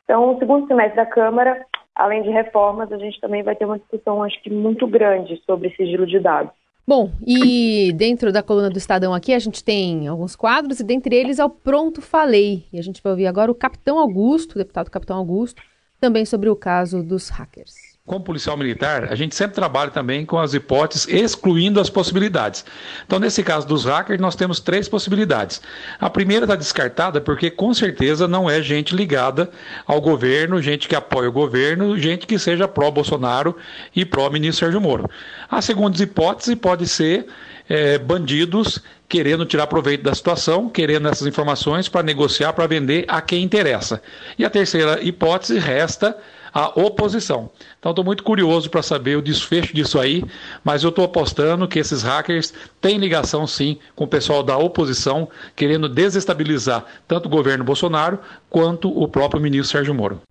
Então, 0.05 0.33
o 0.33 0.39
segundo 0.39 0.65
semestre 0.65 0.95
da 0.95 1.05
Câmara, 1.05 1.65
além 1.93 2.21
de 2.23 2.29
reformas, 2.29 2.89
a 2.93 2.97
gente 2.97 3.19
também 3.19 3.43
vai 3.43 3.53
ter 3.53 3.65
uma 3.65 3.77
discussão, 3.77 4.23
acho 4.23 4.41
que 4.41 4.49
muito 4.49 4.87
grande 4.87 5.41
sobre 5.45 5.75
sigilo 5.75 6.07
de 6.07 6.19
dados. 6.19 6.53
Bom, 6.87 7.11
e 7.27 7.91
dentro 7.97 8.31
da 8.31 8.41
coluna 8.41 8.69
do 8.69 8.77
Estadão 8.77 9.13
aqui, 9.13 9.33
a 9.33 9.39
gente 9.39 9.61
tem 9.61 10.07
alguns 10.07 10.37
quadros, 10.37 10.79
e 10.79 10.85
dentre 10.85 11.13
eles 11.13 11.37
é 11.37 11.43
o 11.43 11.49
Pronto 11.49 12.01
Falei. 12.01 12.63
E 12.71 12.79
a 12.79 12.81
gente 12.81 13.03
vai 13.03 13.11
ouvir 13.11 13.27
agora 13.27 13.51
o 13.51 13.55
Capitão 13.55 13.99
Augusto, 13.99 14.53
o 14.53 14.57
deputado 14.57 14.89
Capitão 14.89 15.17
Augusto, 15.17 15.61
também 15.99 16.23
sobre 16.23 16.47
o 16.49 16.55
caso 16.55 17.03
dos 17.03 17.27
hackers 17.27 17.88
como 18.09 18.25
policial 18.25 18.57
militar, 18.57 19.07
a 19.11 19.15
gente 19.15 19.35
sempre 19.35 19.53
trabalha 19.53 19.91
também 19.91 20.25
com 20.25 20.39
as 20.39 20.55
hipóteses, 20.55 21.07
excluindo 21.07 21.79
as 21.79 21.91
possibilidades. 21.91 22.65
Então, 23.05 23.19
nesse 23.19 23.43
caso 23.43 23.67
dos 23.67 23.85
hackers, 23.85 24.19
nós 24.19 24.35
temos 24.35 24.59
três 24.59 24.89
possibilidades. 24.89 25.61
A 25.99 26.09
primeira 26.09 26.45
está 26.45 26.55
descartada 26.55 27.21
porque, 27.21 27.51
com 27.51 27.71
certeza, 27.71 28.27
não 28.27 28.49
é 28.49 28.63
gente 28.63 28.95
ligada 28.95 29.51
ao 29.85 30.01
governo, 30.01 30.59
gente 30.59 30.87
que 30.87 30.95
apoia 30.95 31.29
o 31.29 31.31
governo, 31.31 31.99
gente 31.99 32.25
que 32.25 32.39
seja 32.39 32.67
pró-Bolsonaro 32.67 33.55
e 33.95 34.03
pró-ministro 34.03 34.65
Sérgio 34.65 34.81
Moro. 34.81 35.07
A 35.47 35.61
segunda 35.61 36.01
hipótese 36.01 36.55
pode 36.55 36.87
ser 36.87 37.27
é, 37.69 37.99
bandidos 37.99 38.81
querendo 39.07 39.45
tirar 39.45 39.67
proveito 39.67 40.03
da 40.03 40.15
situação, 40.15 40.67
querendo 40.67 41.07
essas 41.07 41.27
informações 41.27 41.87
para 41.87 42.01
negociar, 42.01 42.53
para 42.53 42.65
vender 42.65 43.05
a 43.07 43.21
quem 43.21 43.43
interessa. 43.43 44.01
E 44.37 44.43
a 44.43 44.49
terceira 44.49 44.99
hipótese 45.03 45.59
resta 45.59 46.17
a 46.53 46.67
oposição. 46.79 47.49
Então 47.79 47.91
estou 47.91 48.05
muito 48.05 48.23
curioso 48.23 48.69
para 48.69 48.81
saber 48.81 49.17
o 49.17 49.21
desfecho 49.21 49.73
disso 49.73 49.99
aí, 49.99 50.23
mas 50.63 50.83
eu 50.83 50.89
estou 50.89 51.05
apostando 51.05 51.67
que 51.67 51.79
esses 51.79 52.03
hackers 52.03 52.53
têm 52.81 52.97
ligação 52.97 53.45
sim 53.47 53.77
com 53.95 54.03
o 54.03 54.07
pessoal 54.07 54.43
da 54.43 54.57
oposição, 54.57 55.27
querendo 55.55 55.89
desestabilizar 55.89 56.85
tanto 57.07 57.27
o 57.27 57.29
governo 57.29 57.63
Bolsonaro 57.63 58.19
quanto 58.49 58.89
o 58.89 59.07
próprio 59.07 59.41
ministro 59.41 59.77
Sérgio 59.77 59.93
Moro. 59.93 60.21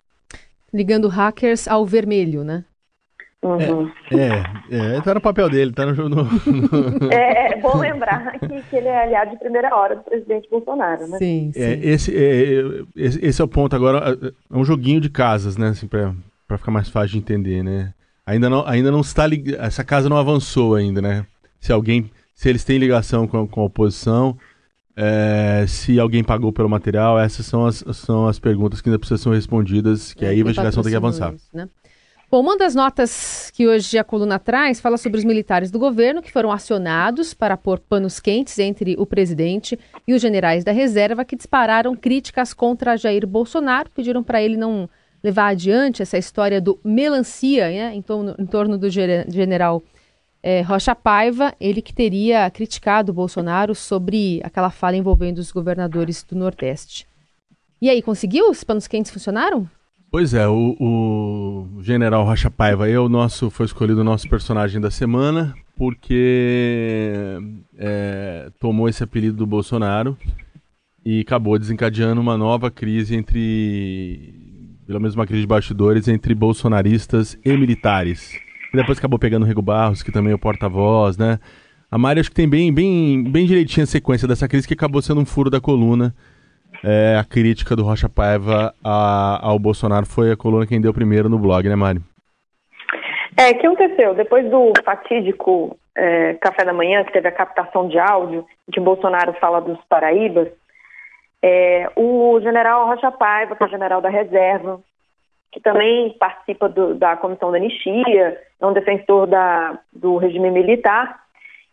Ligando 0.73 1.07
hackers 1.07 1.67
ao 1.67 1.85
vermelho, 1.85 2.43
né? 2.43 2.63
Uhum. 3.41 3.89
É, 4.11 4.75
é, 4.75 4.97
é, 4.97 5.01
tá 5.01 5.13
no 5.13 5.21
papel 5.21 5.49
dele, 5.49 5.71
tá 5.71 5.85
no. 5.85 6.09
no... 6.09 6.27
É, 7.09 7.53
é 7.53 7.61
bom 7.61 7.77
lembrar 7.77 8.37
que, 8.37 8.61
que, 8.63 8.75
ele 8.75 8.87
é 8.89 9.03
aliado 9.03 9.31
de 9.31 9.37
primeira 9.37 9.73
hora 9.73 9.95
do 9.95 10.03
presidente 10.03 10.49
Bolsonaro, 10.49 11.07
né? 11.07 11.17
Sim, 11.17 11.51
é, 11.55 11.59
sim. 11.59 11.61
É, 11.61 11.85
esse, 11.85 12.17
é, 12.17 12.83
esse, 12.97 13.25
esse, 13.25 13.41
é 13.41 13.45
o 13.45 13.47
ponto 13.47 13.73
agora. 13.73 14.17
É 14.21 14.57
um 14.57 14.65
joguinho 14.65 14.99
de 14.99 15.09
casas, 15.09 15.55
né? 15.55 15.69
Assim, 15.69 15.87
pra, 15.87 16.13
pra 16.45 16.57
ficar 16.57 16.71
mais 16.71 16.89
fácil 16.89 17.11
de 17.11 17.19
entender, 17.19 17.63
né? 17.63 17.93
Ainda 18.25 18.49
não, 18.49 18.67
ainda 18.67 18.91
não 18.91 19.01
está 19.01 19.25
lig... 19.25 19.55
Essa 19.55 19.83
casa 19.83 20.09
não 20.09 20.17
avançou 20.17 20.75
ainda, 20.75 21.01
né? 21.01 21.25
Se 21.59 21.71
alguém. 21.71 22.11
Se 22.35 22.49
eles 22.49 22.63
têm 22.63 22.77
ligação 22.77 23.27
com, 23.27 23.45
com 23.47 23.61
a 23.61 23.65
oposição, 23.65 24.37
é, 24.95 25.65
se 25.67 25.97
alguém 25.99 26.23
pagou 26.23 26.51
pelo 26.51 26.69
material, 26.69 27.19
essas 27.19 27.45
são 27.45 27.65
as, 27.65 27.83
são 27.93 28.27
as 28.27 28.37
perguntas 28.37 28.81
que 28.81 28.89
ainda 28.89 28.99
precisam 28.99 29.31
ser 29.31 29.37
respondidas, 29.37 30.13
que 30.13 30.25
é, 30.25 30.29
aí 30.29 30.37
a 30.37 30.39
investigação 30.41 30.83
tem 30.83 30.91
que 30.91 30.97
avançar. 30.97 31.33
Isso, 31.33 31.49
né? 31.53 31.69
Bom, 32.31 32.41
uma 32.41 32.55
das 32.55 32.75
notas 32.75 33.49
que 33.55 33.67
hoje 33.67 33.97
a 33.97 34.03
coluna 34.03 34.37
traz 34.37 34.79
fala 34.79 34.97
sobre 34.97 35.17
os 35.17 35.25
militares 35.25 35.71
do 35.71 35.79
governo 35.79 36.21
que 36.21 36.31
foram 36.31 36.51
acionados 36.51 37.33
para 37.33 37.57
pôr 37.57 37.79
panos 37.79 38.19
quentes 38.19 38.59
entre 38.59 38.95
o 38.99 39.05
presidente 39.05 39.79
e 40.07 40.13
os 40.13 40.21
generais 40.21 40.63
da 40.63 40.71
reserva 40.71 41.25
que 41.25 41.35
dispararam 41.35 41.95
críticas 41.95 42.53
contra 42.53 42.95
Jair 42.95 43.25
Bolsonaro, 43.25 43.89
pediram 43.89 44.21
para 44.21 44.43
ele 44.43 44.57
não 44.57 44.87
levar 45.23 45.47
adiante 45.47 46.03
essa 46.03 46.19
história 46.19 46.61
do 46.61 46.79
melancia 46.83 47.67
né, 47.67 47.95
em, 47.95 48.01
torno, 48.01 48.35
em 48.37 48.45
torno 48.45 48.77
do 48.77 48.91
general 48.91 49.81
é, 50.43 50.61
Rocha 50.61 50.93
Paiva, 50.93 51.55
ele 51.59 51.81
que 51.81 51.95
teria 51.95 52.47
criticado 52.51 53.11
Bolsonaro 53.11 53.73
sobre 53.73 54.39
aquela 54.43 54.69
fala 54.69 54.95
envolvendo 54.95 55.39
os 55.39 55.51
governadores 55.51 56.21
do 56.21 56.35
Nordeste. 56.35 57.07
E 57.81 57.89
aí, 57.89 58.03
conseguiu? 58.03 58.51
Os 58.51 58.63
panos 58.63 58.87
quentes 58.87 59.11
funcionaram? 59.11 59.67
Pois 60.11 60.33
é, 60.33 60.47
o, 60.47 60.75
o 60.79 61.83
General 61.83 62.25
Rocha 62.25 62.49
Paiva 62.49 62.89
é 62.89 62.99
o 62.99 63.07
nosso, 63.07 63.51
foi 63.51 63.67
escolhido 63.67 64.01
o 64.01 64.03
nosso 64.03 64.27
personagem 64.27 64.81
da 64.81 64.89
semana 64.89 65.53
porque 65.77 67.37
é, 67.77 68.51
tomou 68.59 68.89
esse 68.89 69.03
apelido 69.03 69.37
do 69.37 69.45
Bolsonaro 69.45 70.17
e 71.05 71.21
acabou 71.21 71.57
desencadeando 71.59 72.19
uma 72.19 72.35
nova 72.37 72.71
crise 72.71 73.15
entre, 73.15 74.81
pelo 74.85 74.99
menos 74.99 75.15
uma 75.15 75.27
crise 75.27 75.41
de 75.41 75.47
bastidores, 75.47 76.07
entre 76.07 76.33
bolsonaristas 76.33 77.37
e 77.45 77.55
militares. 77.55 78.33
E 78.73 78.77
depois 78.77 78.97
acabou 78.97 79.19
pegando 79.19 79.43
o 79.43 79.45
Rego 79.45 79.61
Barros, 79.61 80.03
que 80.03 80.11
também 80.11 80.31
é 80.31 80.35
o 80.35 80.39
porta-voz, 80.39 81.17
né? 81.17 81.39
A 81.89 81.97
Mari 81.97 82.19
acho 82.19 82.29
que 82.29 82.35
tem 82.35 82.49
bem, 82.49 82.73
bem, 82.73 83.23
bem 83.23 83.45
direitinho 83.45 83.83
a 83.83 83.87
sequência 83.87 84.27
dessa 84.27 84.47
crise 84.47 84.67
que 84.67 84.73
acabou 84.73 85.01
sendo 85.01 85.21
um 85.21 85.25
furo 85.25 85.49
da 85.49 85.61
coluna 85.61 86.13
é, 86.83 87.17
a 87.19 87.23
crítica 87.23 87.75
do 87.75 87.83
Rocha 87.83 88.09
Paiva 88.09 88.73
a, 88.83 89.39
ao 89.41 89.59
Bolsonaro 89.59 90.05
foi 90.05 90.31
a 90.31 90.37
coluna 90.37 90.67
quem 90.67 90.81
deu 90.81 90.93
primeiro 90.93 91.29
no 91.29 91.39
blog, 91.39 91.67
né, 91.67 91.75
Mari? 91.75 91.99
É, 93.37 93.51
o 93.51 93.57
que 93.57 93.67
aconteceu? 93.67 94.13
Depois 94.15 94.49
do 94.49 94.73
fatídico 94.83 95.77
é, 95.95 96.33
café 96.35 96.65
da 96.65 96.73
manhã, 96.73 97.03
que 97.03 97.13
teve 97.13 97.27
a 97.27 97.31
captação 97.31 97.87
de 97.87 97.97
áudio, 97.97 98.45
que 98.71 98.79
Bolsonaro 98.79 99.33
fala 99.33 99.61
dos 99.61 99.79
Paraíbas, 99.87 100.49
é, 101.41 101.89
o 101.95 102.39
general 102.41 102.87
Rocha 102.87 103.11
Paiva, 103.11 103.55
que 103.55 103.63
é 103.63 103.65
o 103.65 103.69
general 103.69 104.01
da 104.01 104.09
reserva, 104.09 104.81
que 105.51 105.59
também 105.59 106.15
participa 106.19 106.69
do, 106.69 106.95
da 106.95 107.15
comissão 107.17 107.51
da 107.51 107.57
anistia, 107.57 108.37
é 108.59 108.65
um 108.65 108.73
defensor 108.73 109.25
da, 109.25 109.79
do 109.91 110.17
regime 110.17 110.51
militar 110.51 111.19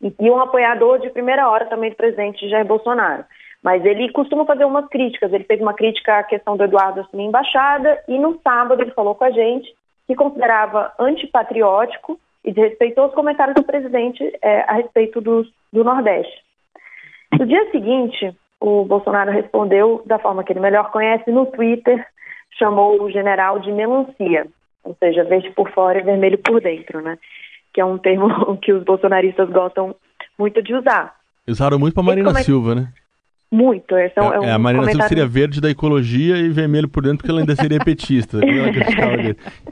e, 0.01 0.13
e 0.21 0.31
um 0.31 0.41
apoiador 0.41 1.01
de 1.01 1.11
primeira 1.11 1.49
hora 1.49 1.67
também 1.67 1.91
do 1.91 1.97
presidente 1.97 2.49
Jair 2.49 2.65
Bolsonaro. 2.65 3.25
Mas 3.67 3.85
ele 3.85 4.13
costuma 4.13 4.47
fazer 4.47 4.65
umas 4.65 4.87
críticas. 4.87 5.33
Ele 5.33 5.43
fez 5.43 5.61
uma 5.61 5.75
crítica 5.75 6.19
à 6.19 6.23
questão 6.23 6.57
do 6.57 6.63
Eduardo 6.63 7.01
assumir 7.01 7.25
embaixada 7.25 8.01
e 8.07 8.17
no 8.17 8.39
sábado 8.41 8.81
ele 8.81 8.93
falou 8.93 9.17
com 9.17 9.25
a 9.25 9.31
gente 9.33 9.75
que 10.07 10.15
considerava 10.15 10.93
antipatriótico 11.01 12.17
e 12.45 12.53
desrespeitou 12.53 13.09
os 13.09 13.13
comentários 13.13 13.57
do 13.57 13.65
presidente 13.65 14.23
é, 14.41 14.61
a 14.71 14.75
respeito 14.75 15.21
do, 15.21 15.45
do 15.73 15.83
Nordeste. 15.83 16.45
No 17.37 17.45
dia 17.45 17.69
seguinte, 17.73 18.33
o 18.61 18.85
Bolsonaro 18.85 19.33
respondeu 19.33 20.01
da 20.07 20.21
forma 20.21 20.45
que 20.45 20.53
ele 20.53 20.61
melhor 20.61 20.93
conhece 20.93 21.29
no 21.33 21.47
Twitter, 21.47 22.07
chamou 22.57 23.03
o 23.03 23.11
general 23.11 23.59
de 23.59 23.73
melancia, 23.73 24.47
ou 24.85 24.95
seja, 25.01 25.25
verde 25.25 25.51
por 25.51 25.69
fora 25.73 25.99
e 25.99 26.05
vermelho 26.05 26.39
por 26.39 26.61
dentro, 26.61 27.01
né? 27.01 27.19
Que 27.75 27.81
é 27.81 27.85
um 27.85 27.99
termo 27.99 28.29
que 28.63 28.73
os 28.73 28.85
bolsonaristas 28.85 29.51
gostam 29.51 29.93
muito 30.39 30.63
de 30.63 30.73
usar. 30.73 31.17
Usaram 31.49 31.81
muito 31.81 31.95
para 31.95 32.05
Marina 32.05 32.33
Silva, 32.35 32.73
né? 32.73 32.93
Muito. 33.51 33.95
É, 33.95 34.13
é, 34.15 34.21
um 34.21 34.45
é, 34.45 34.53
a 34.53 34.59
Marina 34.59 34.85
comentário... 34.85 35.09
seria 35.09 35.27
verde 35.27 35.61
da 35.61 35.71
ecologia 35.71 36.37
e 36.37 36.49
vermelho 36.49 36.89
por 36.89 37.03
dentro, 37.03 37.19
porque 37.19 37.31
ela 37.31 37.41
ainda 37.41 37.55
seria 37.55 37.79
petista. 37.79 38.39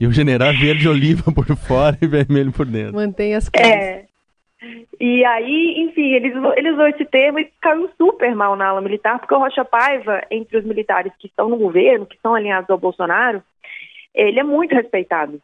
e 0.01 0.07
o 0.07 0.13
general 0.13 0.49
é 0.49 0.53
verde 0.53 0.89
oliva 0.89 1.33
por 1.33 1.45
fora 1.57 1.99
e 2.01 2.07
vermelho 2.07 2.53
por 2.53 2.67
dentro. 2.67 2.95
Mantém 2.95 3.35
as 3.35 3.49
cores. 3.49 3.69
É. 3.69 4.05
E 5.01 5.25
aí, 5.25 5.75
enfim, 5.79 6.13
ele, 6.15 6.33
ele 6.57 6.71
usou 6.71 6.87
esse 6.87 7.05
termo 7.05 7.39
e 7.39 7.51
caiu 7.61 7.91
super 7.99 8.35
mal 8.35 8.57
na 8.57 8.69
ala 8.69 8.81
militar, 8.81 9.19
porque 9.19 9.35
o 9.35 9.39
Rocha 9.39 9.65
Paiva, 9.65 10.23
entre 10.31 10.57
os 10.57 10.65
militares 10.65 11.13
que 11.19 11.27
estão 11.27 11.49
no 11.49 11.57
governo, 11.57 12.07
que 12.07 12.15
estão 12.15 12.35
alinhados 12.35 12.71
ao 12.71 12.79
Bolsonaro, 12.79 13.43
ele 14.15 14.39
é 14.39 14.45
muito 14.45 14.75
respeitado. 14.75 15.41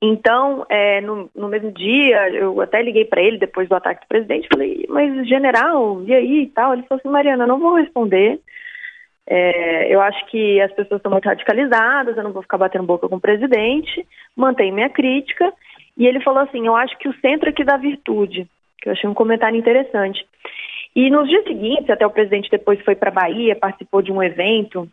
Então, 0.00 0.64
é, 0.68 1.00
no, 1.00 1.28
no, 1.34 1.48
mesmo 1.48 1.72
dia, 1.72 2.30
eu 2.30 2.60
até 2.60 2.80
liguei 2.80 3.04
para 3.04 3.20
ele 3.20 3.36
depois 3.36 3.68
do 3.68 3.74
ataque 3.74 4.04
do 4.04 4.08
presidente, 4.08 4.48
falei, 4.52 4.86
mas 4.88 5.26
general, 5.26 6.02
e 6.04 6.14
aí 6.14 6.42
e 6.42 6.46
tal? 6.46 6.72
Ele 6.72 6.84
falou 6.84 7.00
assim, 7.00 7.08
Mariana, 7.08 7.44
eu 7.44 7.48
não 7.48 7.58
vou 7.58 7.74
responder. 7.74 8.40
É, 9.26 9.92
eu 9.92 10.00
acho 10.00 10.24
que 10.26 10.60
as 10.60 10.72
pessoas 10.72 11.00
estão 11.00 11.10
muito 11.10 11.26
radicalizadas, 11.26 12.16
eu 12.16 12.22
não 12.22 12.32
vou 12.32 12.42
ficar 12.42 12.58
batendo 12.58 12.84
boca 12.84 13.08
com 13.08 13.16
o 13.16 13.20
presidente, 13.20 14.06
mantenho 14.36 14.72
minha 14.72 14.88
crítica. 14.88 15.52
E 15.96 16.06
ele 16.06 16.20
falou 16.20 16.42
assim, 16.42 16.64
eu 16.66 16.76
acho 16.76 16.96
que 16.98 17.08
o 17.08 17.20
centro 17.20 17.50
aqui 17.50 17.64
da 17.64 17.76
virtude, 17.76 18.48
que 18.80 18.88
eu 18.88 18.92
achei 18.92 19.10
um 19.10 19.14
comentário 19.14 19.58
interessante. 19.58 20.24
E 20.94 21.10
nos 21.10 21.28
dias 21.28 21.44
seguintes, 21.44 21.90
até 21.90 22.06
o 22.06 22.10
presidente 22.10 22.50
depois 22.50 22.80
foi 22.82 22.94
para 22.94 23.10
a 23.10 23.14
Bahia, 23.14 23.56
participou 23.56 24.00
de 24.00 24.12
um 24.12 24.22
evento, 24.22 24.88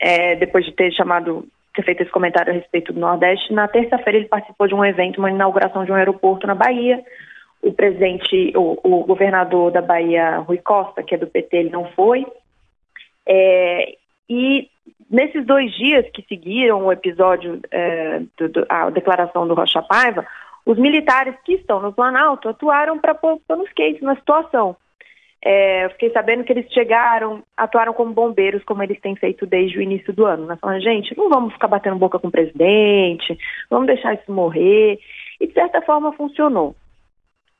é, 0.00 0.34
depois 0.34 0.64
de 0.64 0.72
ter 0.72 0.92
chamado 0.92 1.46
ter 1.74 1.84
feito 1.84 2.02
esse 2.02 2.10
comentário 2.10 2.52
a 2.52 2.54
respeito 2.54 2.92
do 2.92 3.00
Nordeste. 3.00 3.52
Na 3.52 3.68
terça-feira 3.68 4.18
ele 4.18 4.28
participou 4.28 4.66
de 4.66 4.74
um 4.74 4.84
evento, 4.84 5.18
uma 5.18 5.30
inauguração 5.30 5.84
de 5.84 5.92
um 5.92 5.94
aeroporto 5.94 6.46
na 6.46 6.54
Bahia. 6.54 7.04
O 7.60 7.72
presidente, 7.72 8.52
o, 8.56 8.78
o 8.82 9.04
governador 9.04 9.72
da 9.72 9.82
Bahia, 9.82 10.38
Rui 10.38 10.58
Costa, 10.58 11.02
que 11.02 11.14
é 11.14 11.18
do 11.18 11.26
PT, 11.26 11.56
ele 11.56 11.70
não 11.70 11.86
foi. 11.92 12.24
É, 13.26 13.96
e 14.28 14.68
nesses 15.10 15.44
dois 15.46 15.72
dias 15.74 16.06
que 16.12 16.24
seguiram 16.28 16.84
o 16.84 16.92
episódio, 16.92 17.60
é, 17.70 18.20
do, 18.38 18.48
do, 18.48 18.66
a 18.68 18.90
declaração 18.90 19.46
do 19.46 19.54
Rocha 19.54 19.82
Paiva, 19.82 20.26
os 20.66 20.78
militares 20.78 21.34
que 21.44 21.54
estão 21.54 21.80
no 21.80 21.92
Planalto 21.92 22.48
atuaram 22.48 22.98
para 22.98 23.14
pôr 23.14 23.40
nos 23.50 23.70
quentes 23.72 24.02
na 24.02 24.14
situação. 24.16 24.76
É, 25.46 25.84
eu 25.84 25.90
fiquei 25.90 26.10
sabendo 26.10 26.42
que 26.42 26.52
eles 26.52 26.66
chegaram, 26.72 27.42
atuaram 27.54 27.92
como 27.92 28.14
bombeiros, 28.14 28.64
como 28.64 28.82
eles 28.82 28.98
têm 29.00 29.14
feito 29.14 29.44
desde 29.44 29.78
o 29.78 29.82
início 29.82 30.10
do 30.10 30.24
ano. 30.24 30.46
Nós 30.46 30.58
falamos, 30.58 30.82
gente, 30.82 31.14
não 31.18 31.28
vamos 31.28 31.52
ficar 31.52 31.68
batendo 31.68 31.96
boca 31.96 32.18
com 32.18 32.28
o 32.28 32.32
presidente, 32.32 33.36
vamos 33.68 33.86
deixar 33.86 34.14
isso 34.14 34.32
morrer. 34.32 34.98
E 35.38 35.46
de 35.46 35.52
certa 35.52 35.82
forma 35.82 36.12
funcionou. 36.14 36.74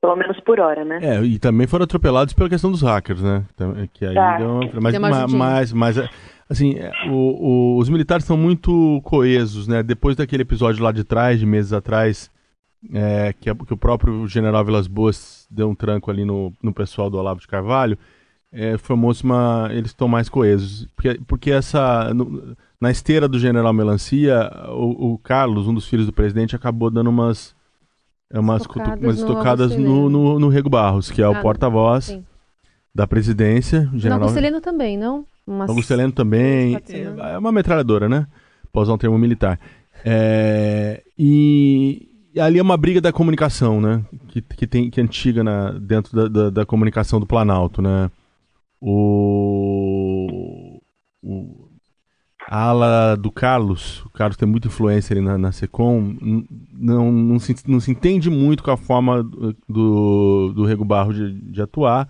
Pelo 0.01 0.17
menos 0.17 0.41
por 0.41 0.61
hora, 0.61 0.83
né? 0.85 0.99
É, 1.03 1.23
e 1.23 1.39
também 1.39 1.67
foram 1.67 1.85
atropelados 1.85 2.33
pela 2.33 2.49
questão 2.49 2.71
dos 2.71 2.83
hackers, 2.83 3.23
né? 3.23 3.45
Que 3.93 4.07
aí 4.07 4.15
tá. 4.15 4.39
deu 4.39 4.49
uma, 4.51 5.29
mas, 5.29 5.73
mas, 5.73 6.11
assim, 6.49 6.79
é, 6.79 6.91
o, 7.09 7.75
o, 7.75 7.79
os 7.79 7.91
militares 7.91 8.25
são 8.25 8.37
muito 8.37 9.01
coesos, 9.05 9.69
né? 9.69 9.83
Depois 9.83 10.17
daquele 10.17 10.43
episódio 10.43 10.83
lá 10.83 10.93
de 10.93 11.05
trás, 11.05 11.39
de 11.39 11.47
meses 11.47 11.73
atrás, 11.73 12.31
é, 12.93 13.33
que, 13.33 13.49
é, 13.49 13.55
que, 13.55 13.73
o 13.73 13.77
próprio 13.77 14.27
general 14.27 14.65
Vilas 14.65 14.87
Boas 14.87 15.47
deu 15.51 15.69
um 15.69 15.75
tranco 15.75 16.11
ali 16.11 16.25
no, 16.25 16.53
no 16.63 16.73
pessoal 16.73 17.09
do 17.09 17.17
Olavo 17.17 17.41
de 17.41 17.47
Carvalho, 17.47 17.99
é, 18.53 18.79
formou-se 18.79 19.25
uma. 19.25 19.69
Eles 19.73 19.91
estão 19.91 20.07
mais 20.07 20.29
coesos. 20.29 20.87
Porque, 20.95 21.21
porque 21.27 21.51
essa. 21.51 22.13
No, 22.15 22.57
na 22.81 22.91
esteira 22.91 23.27
do 23.27 23.39
general 23.39 23.73
Melancia, 23.73 24.51
o, 24.69 25.13
o, 25.13 25.19
Carlos, 25.19 25.67
um 25.67 25.75
dos 25.75 25.89
filhos 25.89 26.07
do 26.07 26.13
presidente, 26.13 26.55
acabou 26.55 26.91
dando 26.91 27.11
umas. 27.11 27.55
Umas 28.33 28.63
estocadas, 28.63 29.01
umas 29.01 29.19
estocadas 29.19 29.77
no, 29.77 30.09
no, 30.11 30.39
no, 30.41 30.49
Rego 30.49 30.69
Barros, 30.69 31.09
que 31.09 31.23
é 31.23 31.29
o 31.29 31.41
porta-voz 31.41 32.19
da 32.93 33.07
presidência. 33.07 33.89
General... 33.95 34.19
No 34.19 34.27
Augusto 34.27 34.61
também, 34.61 34.99
não? 34.99 35.25
Umas... 35.47 35.69
Augusto 35.69 36.13
também. 36.13 36.75
É, 36.89 37.35
é 37.35 37.39
uma 37.39 37.53
metralhadora, 37.53 38.09
né? 38.09 38.27
Posso 38.73 38.85
usar 38.85 38.95
um 38.95 38.99
termo 38.99 39.17
militar. 39.19 39.61
É, 40.05 41.03
e 41.17 42.14
ali 42.41 42.59
é 42.59 42.63
uma 42.63 42.77
briga 42.77 43.01
da 43.01 43.13
comunicação, 43.13 43.81
né? 43.81 44.05
Que, 44.29 44.43
que 44.43 44.67
tem 44.67 44.91
que 44.91 45.01
é 45.01 45.05
antiga 45.05 45.45
na, 45.45 45.71
dentro 45.73 46.15
da, 46.17 46.29
da, 46.29 46.51
da 46.51 46.67
comunicação 46.67 47.21
do 47.21 47.27
Planalto, 47.27 47.81
né? 47.81 48.11
O, 48.81 50.27
o 51.23 51.65
a 52.47 52.69
ala 52.69 53.17
do 53.17 53.33
Carlos, 53.33 54.05
o 54.05 54.11
Carlos 54.11 54.37
tem 54.37 54.47
muita 54.47 54.69
influência 54.69 55.15
ali 55.15 55.21
na, 55.23 55.39
na 55.39 55.51
Secom, 55.51 56.15
não, 56.73 57.11
não, 57.11 57.39
se, 57.39 57.55
não 57.67 57.81
se 57.81 57.91
entende 57.91 58.29
muito 58.29 58.63
com 58.63 58.71
a 58.71 58.77
forma 58.77 59.23
do, 59.69 60.53
do 60.55 60.65
Rego 60.65 60.85
Barro 60.85 61.15
de, 61.15 61.33
de 61.33 61.63
atuar. 61.63 62.09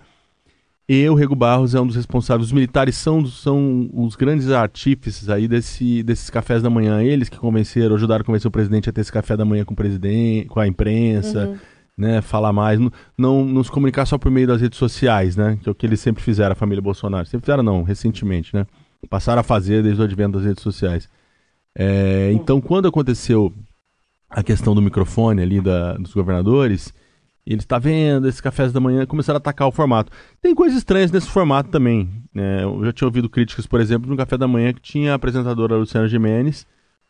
E 0.86 1.08
o 1.08 1.14
Rego 1.14 1.34
Barros 1.34 1.74
é 1.74 1.80
um 1.80 1.86
dos 1.86 1.96
responsáveis. 1.96 2.48
Os 2.48 2.52
militares 2.52 2.96
são, 2.96 3.24
são 3.24 3.88
os 3.92 4.16
grandes 4.16 4.50
artífices 4.50 5.30
aí 5.30 5.48
desse, 5.48 6.02
desses 6.02 6.28
cafés 6.28 6.62
da 6.62 6.68
manhã. 6.68 7.02
Eles 7.02 7.30
que 7.30 7.38
convenceram, 7.38 7.94
ajudaram 7.94 8.20
a 8.20 8.24
convencer 8.24 8.48
o 8.48 8.52
presidente 8.52 8.90
a 8.90 8.92
ter 8.92 9.00
esse 9.00 9.12
café 9.12 9.34
da 9.34 9.46
manhã 9.46 9.64
com 9.64 9.72
o 9.72 9.76
presidente, 9.76 10.46
com 10.48 10.60
a 10.60 10.66
imprensa, 10.66 11.48
uhum. 11.48 11.56
né? 11.96 12.20
Falar 12.20 12.52
mais. 12.52 12.78
Não, 12.78 12.92
não, 13.16 13.44
não 13.46 13.64
se 13.64 13.70
comunicar 13.70 14.04
só 14.04 14.18
por 14.18 14.30
meio 14.30 14.46
das 14.46 14.60
redes 14.60 14.78
sociais, 14.78 15.36
né? 15.36 15.58
Que 15.62 15.68
é 15.70 15.72
o 15.72 15.74
que 15.74 15.86
eles 15.86 16.00
sempre 16.00 16.22
fizeram, 16.22 16.52
a 16.52 16.56
família 16.56 16.82
Bolsonaro. 16.82 17.26
Sempre 17.26 17.46
fizeram, 17.46 17.62
não, 17.62 17.82
recentemente, 17.82 18.54
né? 18.54 18.66
Passaram 19.08 19.40
a 19.40 19.44
fazer 19.44 19.82
desde 19.82 20.02
o 20.02 20.04
advento 20.04 20.36
das 20.36 20.46
redes 20.46 20.62
sociais. 20.62 21.08
É, 21.74 22.30
então, 22.32 22.60
quando 22.60 22.88
aconteceu 22.88 23.50
a 24.28 24.42
questão 24.42 24.74
do 24.74 24.82
microfone 24.82 25.40
ali 25.40 25.62
da, 25.62 25.94
dos 25.94 26.12
governadores 26.12 26.92
e 27.46 27.52
ele 27.52 27.60
está 27.60 27.78
vendo 27.78 28.26
esses 28.26 28.40
cafés 28.40 28.72
da 28.72 28.80
manhã 28.80 29.04
começaram 29.04 29.36
a 29.36 29.38
atacar 29.38 29.68
o 29.68 29.72
formato. 29.72 30.10
Tem 30.40 30.54
coisas 30.54 30.78
estranhas 30.78 31.12
nesse 31.12 31.28
formato 31.28 31.70
também. 31.70 32.08
Né? 32.32 32.64
Eu 32.64 32.84
já 32.84 32.92
tinha 32.92 33.06
ouvido 33.06 33.28
críticas, 33.28 33.66
por 33.66 33.80
exemplo, 33.80 34.10
no 34.10 34.16
café 34.16 34.38
da 34.38 34.48
manhã 34.48 34.72
que 34.72 34.80
tinha 34.80 35.12
a 35.12 35.14
apresentadora 35.14 35.76
Luciana 35.76 36.08
Gimenez 36.08 36.66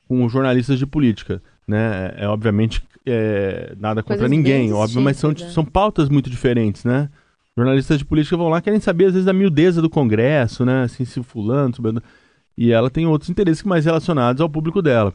com 0.09 0.29
jornalistas 0.29 0.79
de 0.79 0.87
política. 0.87 1.41
Né? 1.67 2.15
É, 2.19 2.25
é 2.25 2.29
obviamente 2.29 2.83
é, 3.07 3.75
nada 3.79 4.03
contra 4.03 4.19
Coisas 4.19 4.31
ninguém, 4.31 4.73
óbvio, 4.73 5.01
mas 5.01 5.17
são, 5.17 5.31
né? 5.31 5.37
são 5.51 5.65
pautas 5.65 6.09
muito 6.09 6.31
diferentes, 6.31 6.85
né? 6.85 7.09
Jornalistas 7.57 7.99
de 7.99 8.05
política 8.05 8.37
vão 8.37 8.49
lá 8.49 8.61
querem 8.61 8.81
saber 8.81 9.07
às 9.07 9.13
vezes 9.13 9.27
da 9.27 9.33
miudeza 9.33 9.81
do 9.81 9.89
Congresso, 9.89 10.65
né? 10.65 10.83
Assim, 10.83 11.05
se 11.05 11.23
fulano, 11.23 11.73
e 12.57 12.73
ela 12.73 12.91
tem 12.91 13.07
outros 13.07 13.31
interesses 13.31 13.63
mais 13.63 13.85
relacionados 13.85 14.41
ao 14.41 14.49
público 14.49 14.83
dela. 14.83 15.13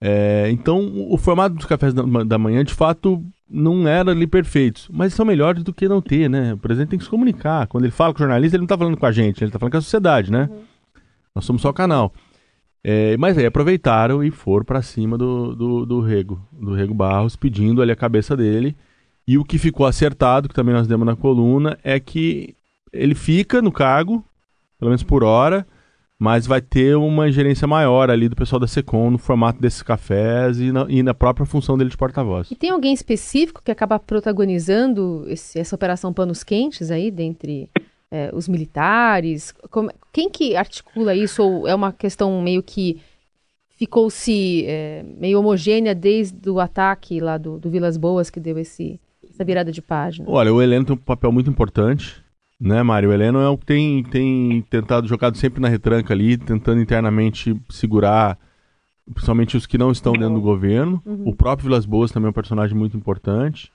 É, 0.00 0.50
então, 0.50 0.92
o 1.08 1.16
formato 1.16 1.54
dos 1.54 1.64
cafés 1.64 1.94
da, 1.94 2.02
da 2.02 2.38
manhã, 2.38 2.64
de 2.64 2.74
fato, 2.74 3.24
não 3.52 3.86
era 3.86 4.10
ali 4.10 4.26
perfeitos, 4.26 4.88
mas 4.90 5.12
são 5.12 5.26
melhores 5.26 5.62
do 5.62 5.74
que 5.74 5.86
não 5.86 6.00
ter, 6.00 6.28
né? 6.28 6.54
O 6.54 6.58
presidente 6.58 6.90
tem 6.90 6.98
que 6.98 7.04
se 7.04 7.10
comunicar. 7.10 7.66
Quando 7.66 7.84
ele 7.84 7.92
fala 7.92 8.12
com 8.14 8.18
o 8.18 8.24
jornalista, 8.24 8.56
ele 8.56 8.62
não 8.62 8.64
está 8.64 8.78
falando 8.78 8.96
com 8.96 9.06
a 9.06 9.12
gente, 9.12 9.42
ele 9.42 9.48
está 9.48 9.58
falando 9.58 9.72
com 9.72 9.78
a 9.78 9.82
sociedade, 9.82 10.32
né? 10.32 10.48
Uhum. 10.50 10.62
Nós 11.34 11.44
somos 11.44 11.60
só 11.60 11.68
o 11.68 11.74
canal. 11.74 12.12
É, 12.82 13.16
mas 13.16 13.38
aí 13.38 13.46
aproveitaram 13.46 14.24
e 14.24 14.30
foram 14.30 14.64
para 14.64 14.82
cima 14.82 15.16
do, 15.16 15.54
do, 15.54 15.86
do, 15.86 16.00
Rego, 16.00 16.40
do 16.50 16.74
Rego 16.74 16.94
Barros, 16.94 17.36
pedindo 17.36 17.82
ali 17.82 17.92
a 17.92 17.96
cabeça 17.96 18.36
dele. 18.36 18.76
E 19.26 19.38
o 19.38 19.44
que 19.44 19.58
ficou 19.58 19.86
acertado, 19.86 20.48
que 20.48 20.54
também 20.54 20.74
nós 20.74 20.88
demos 20.88 21.06
na 21.06 21.14
coluna, 21.14 21.78
é 21.84 22.00
que 22.00 22.56
ele 22.92 23.14
fica 23.14 23.62
no 23.62 23.70
cargo, 23.70 24.24
pelo 24.78 24.88
menos 24.88 25.02
por 25.02 25.22
hora, 25.22 25.66
mas 26.22 26.46
vai 26.46 26.60
ter 26.60 26.96
uma 26.96 27.28
ingerência 27.28 27.66
maior 27.66 28.08
ali 28.08 28.28
do 28.28 28.36
pessoal 28.36 28.60
da 28.60 28.68
Secom 28.68 29.10
no 29.10 29.18
formato 29.18 29.60
desses 29.60 29.82
cafés 29.82 30.60
e 30.60 30.70
na, 30.70 30.86
e 30.88 31.02
na 31.02 31.12
própria 31.12 31.44
função 31.44 31.76
dele 31.76 31.90
de 31.90 31.96
porta-voz. 31.96 32.48
E 32.48 32.54
tem 32.54 32.70
alguém 32.70 32.94
específico 32.94 33.60
que 33.60 33.72
acaba 33.72 33.98
protagonizando 33.98 35.24
esse, 35.26 35.58
essa 35.58 35.74
operação 35.74 36.12
Panos 36.12 36.44
Quentes 36.44 36.92
aí, 36.92 37.10
dentre 37.10 37.68
é, 38.08 38.30
os 38.32 38.46
militares? 38.46 39.52
Como, 39.68 39.90
quem 40.12 40.30
que 40.30 40.54
articula 40.54 41.12
isso? 41.12 41.42
Ou 41.42 41.66
é 41.66 41.74
uma 41.74 41.90
questão 41.90 42.40
meio 42.40 42.62
que 42.62 43.00
ficou-se 43.70 44.64
é, 44.64 45.04
meio 45.18 45.40
homogênea 45.40 45.92
desde 45.92 46.48
o 46.48 46.60
ataque 46.60 47.18
lá 47.18 47.36
do, 47.36 47.58
do 47.58 47.68
Vilas 47.68 47.96
Boas 47.96 48.30
que 48.30 48.38
deu 48.38 48.56
esse, 48.58 49.00
essa 49.28 49.44
virada 49.44 49.72
de 49.72 49.82
página? 49.82 50.30
Olha, 50.30 50.54
o 50.54 50.62
Heleno 50.62 50.84
tem 50.84 50.94
um 50.94 50.98
papel 50.98 51.32
muito 51.32 51.50
importante 51.50 52.22
né, 52.62 52.82
Mário? 52.82 53.10
O 53.10 53.12
Heleno 53.12 53.40
é 53.40 53.48
o 53.48 53.58
que 53.58 53.66
tem, 53.66 54.04
tem 54.04 54.64
tentado, 54.70 55.08
jogado 55.08 55.36
sempre 55.36 55.60
na 55.60 55.68
retranca 55.68 56.14
ali, 56.14 56.36
tentando 56.36 56.80
internamente 56.80 57.60
segurar, 57.68 58.38
principalmente 59.12 59.56
os 59.56 59.66
que 59.66 59.76
não 59.76 59.90
estão 59.90 60.12
dentro 60.12 60.34
do 60.34 60.40
governo. 60.40 61.02
Uhum. 61.04 61.24
O 61.26 61.34
próprio 61.34 61.68
Vilas 61.68 61.84
Boas 61.84 62.12
também 62.12 62.28
é 62.28 62.30
um 62.30 62.34
personagem 62.34 62.76
muito 62.76 62.96
importante. 62.96 63.72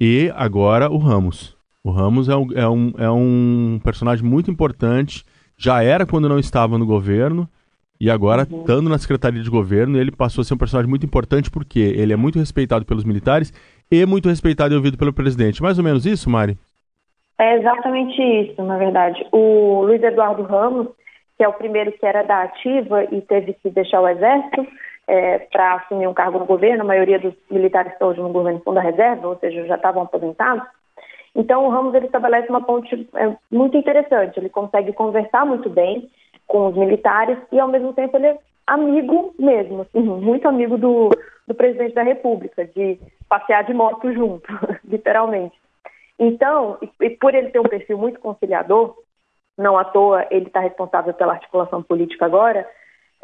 E 0.00 0.32
agora 0.34 0.90
o 0.90 0.96
Ramos. 0.96 1.54
O 1.82 1.90
Ramos 1.90 2.28
é 2.30 2.36
um, 2.36 2.52
é 2.54 2.68
um, 2.68 2.92
é 2.96 3.10
um 3.10 3.80
personagem 3.84 4.24
muito 4.24 4.50
importante. 4.50 5.22
Já 5.56 5.82
era 5.82 6.06
quando 6.06 6.28
não 6.28 6.38
estava 6.38 6.78
no 6.78 6.86
governo. 6.86 7.46
E 8.00 8.10
agora, 8.10 8.46
uhum. 8.50 8.60
estando 8.60 8.88
na 8.88 8.98
Secretaria 8.98 9.42
de 9.42 9.50
Governo, 9.50 9.98
ele 9.98 10.10
passou 10.10 10.42
a 10.42 10.44
ser 10.44 10.54
um 10.54 10.58
personagem 10.58 10.88
muito 10.88 11.06
importante 11.06 11.50
porque 11.50 11.78
ele 11.78 12.12
é 12.12 12.16
muito 12.16 12.38
respeitado 12.38 12.84
pelos 12.84 13.04
militares 13.04 13.52
e 13.90 14.04
muito 14.04 14.28
respeitado 14.28 14.74
e 14.74 14.76
ouvido 14.76 14.96
pelo 14.96 15.12
presidente. 15.12 15.62
Mais 15.62 15.78
ou 15.78 15.84
menos 15.84 16.04
isso, 16.04 16.28
Mari? 16.28 16.58
É 17.38 17.56
exatamente 17.56 18.22
isso, 18.22 18.62
na 18.62 18.76
verdade. 18.76 19.26
O 19.32 19.82
Luiz 19.82 20.02
Eduardo 20.02 20.42
Ramos, 20.44 20.88
que 21.36 21.44
é 21.44 21.48
o 21.48 21.52
primeiro 21.52 21.92
que 21.92 22.06
era 22.06 22.22
da 22.22 22.42
ativa 22.42 23.04
e 23.04 23.20
teve 23.20 23.54
que 23.54 23.70
deixar 23.70 24.00
o 24.00 24.08
exército 24.08 24.66
é, 25.06 25.38
para 25.38 25.74
assumir 25.74 26.06
um 26.06 26.14
cargo 26.14 26.38
no 26.38 26.46
governo, 26.46 26.82
a 26.82 26.86
maioria 26.86 27.18
dos 27.18 27.34
militares 27.50 27.92
estão 27.92 28.08
hoje 28.08 28.20
no 28.20 28.30
governo 28.30 28.60
fundo 28.60 28.76
da 28.76 28.80
reserva, 28.80 29.28
ou 29.28 29.36
seja, 29.38 29.66
já 29.66 29.74
estavam 29.74 30.02
aposentados. 30.02 30.64
Então 31.34 31.66
o 31.66 31.68
Ramos 31.68 31.94
ele 31.94 32.06
estabelece 32.06 32.48
uma 32.48 32.62
ponte 32.62 33.08
é, 33.14 33.36
muito 33.50 33.76
interessante, 33.76 34.38
ele 34.38 34.48
consegue 34.48 34.92
conversar 34.92 35.44
muito 35.44 35.68
bem 35.68 36.08
com 36.46 36.68
os 36.68 36.76
militares 36.76 37.36
e 37.50 37.58
ao 37.58 37.68
mesmo 37.68 37.92
tempo 37.92 38.16
ele 38.16 38.28
é 38.28 38.38
amigo 38.66 39.34
mesmo, 39.38 39.82
assim, 39.82 40.00
muito 40.00 40.48
amigo 40.48 40.78
do, 40.78 41.10
do 41.46 41.54
presidente 41.54 41.94
da 41.94 42.02
República, 42.02 42.64
de 42.64 42.98
passear 43.28 43.64
de 43.64 43.74
moto 43.74 44.12
junto, 44.12 44.46
literalmente. 44.86 45.54
Então, 46.18 46.78
e, 47.00 47.10
por 47.10 47.34
ele 47.34 47.50
ter 47.50 47.60
um 47.60 47.68
perfil 47.68 47.98
muito 47.98 48.20
conciliador, 48.20 48.96
não 49.56 49.76
à 49.76 49.84
toa 49.84 50.26
ele 50.30 50.46
está 50.46 50.60
responsável 50.60 51.14
pela 51.14 51.32
articulação 51.32 51.82
política 51.82 52.24
agora, 52.26 52.66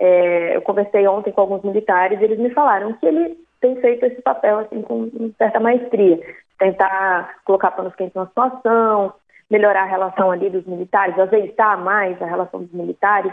É, 0.03 0.57
eu 0.57 0.63
conversei 0.63 1.07
ontem 1.07 1.31
com 1.31 1.43
alguns 1.43 1.63
militares 1.63 2.19
e 2.19 2.25
eles 2.25 2.39
me 2.39 2.49
falaram 2.55 2.95
que 2.95 3.07
ele 3.07 3.37
tem 3.61 3.77
feito 3.83 4.07
esse 4.07 4.23
papel 4.23 4.61
assim 4.61 4.81
com 4.81 5.11
certa 5.37 5.61
maestria, 5.61 6.19
tentar 6.59 7.37
colocar 7.45 7.73
panos 7.73 7.95
quentes 7.95 8.15
na 8.15 8.27
situação, 8.27 9.13
melhorar 9.51 9.83
a 9.83 9.93
relação 9.97 10.31
ali 10.31 10.49
dos 10.49 10.65
militares, 10.65 11.19
azeitar 11.19 11.77
mais 11.77 12.17
a 12.23 12.25
relação 12.25 12.63
dos 12.63 12.73
militares. 12.73 13.31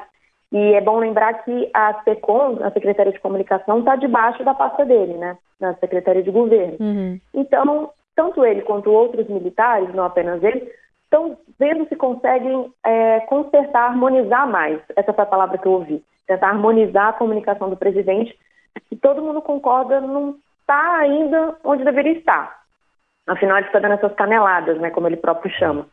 E 0.52 0.74
é 0.74 0.82
bom 0.82 1.00
lembrar 1.00 1.34
que 1.46 1.72
a 1.74 2.04
SECOM, 2.04 2.60
a 2.62 2.72
Secretaria 2.72 3.14
de 3.14 3.20
Comunicação, 3.22 3.80
está 3.80 3.96
debaixo 3.96 4.44
da 4.44 4.54
pasta 4.54 4.84
dele, 4.86 5.14
né? 5.14 5.38
Na 5.62 5.74
Secretaria 5.76 6.24
de 6.24 6.32
Governo. 6.32 6.76
Uhum. 6.82 7.20
Então, 7.34 7.92
tanto 8.18 8.44
ele 8.44 8.64
quanto 8.64 8.92
outros 8.92 9.28
militares, 9.30 9.94
não 9.94 10.04
apenas 10.04 10.44
ele, 10.44 10.70
estão 11.04 11.38
vendo 11.58 11.88
se 11.88 11.96
conseguem 11.96 12.74
é, 12.84 13.22
consertar, 13.22 13.92
harmonizar 13.92 14.50
mais. 14.50 14.82
Essa 14.96 15.14
foi 15.14 15.24
a 15.24 15.28
palavra 15.28 15.58
que 15.60 15.68
eu 15.68 15.74
ouvi. 15.74 16.04
Tentar 16.26 16.50
harmonizar 16.50 17.10
a 17.10 17.14
comunicação 17.14 17.70
do 17.70 17.78
presidente, 17.78 18.38
que 18.90 18.96
todo 18.96 19.22
mundo 19.22 19.42
concorda 19.42 20.02
não 20.02 20.36
está 20.62 20.98
ainda 20.98 21.56
onde 21.64 21.86
deveria 21.86 22.14
estar. 22.14 22.58
Afinal, 23.28 23.58
ele 23.58 23.68
está 23.68 23.80
dando 23.80 23.94
essas 23.94 24.14
caneladas, 24.16 24.80
né, 24.80 24.90
como 24.90 25.08
ele 25.08 25.18
próprio 25.18 25.52
chama. 25.52 25.86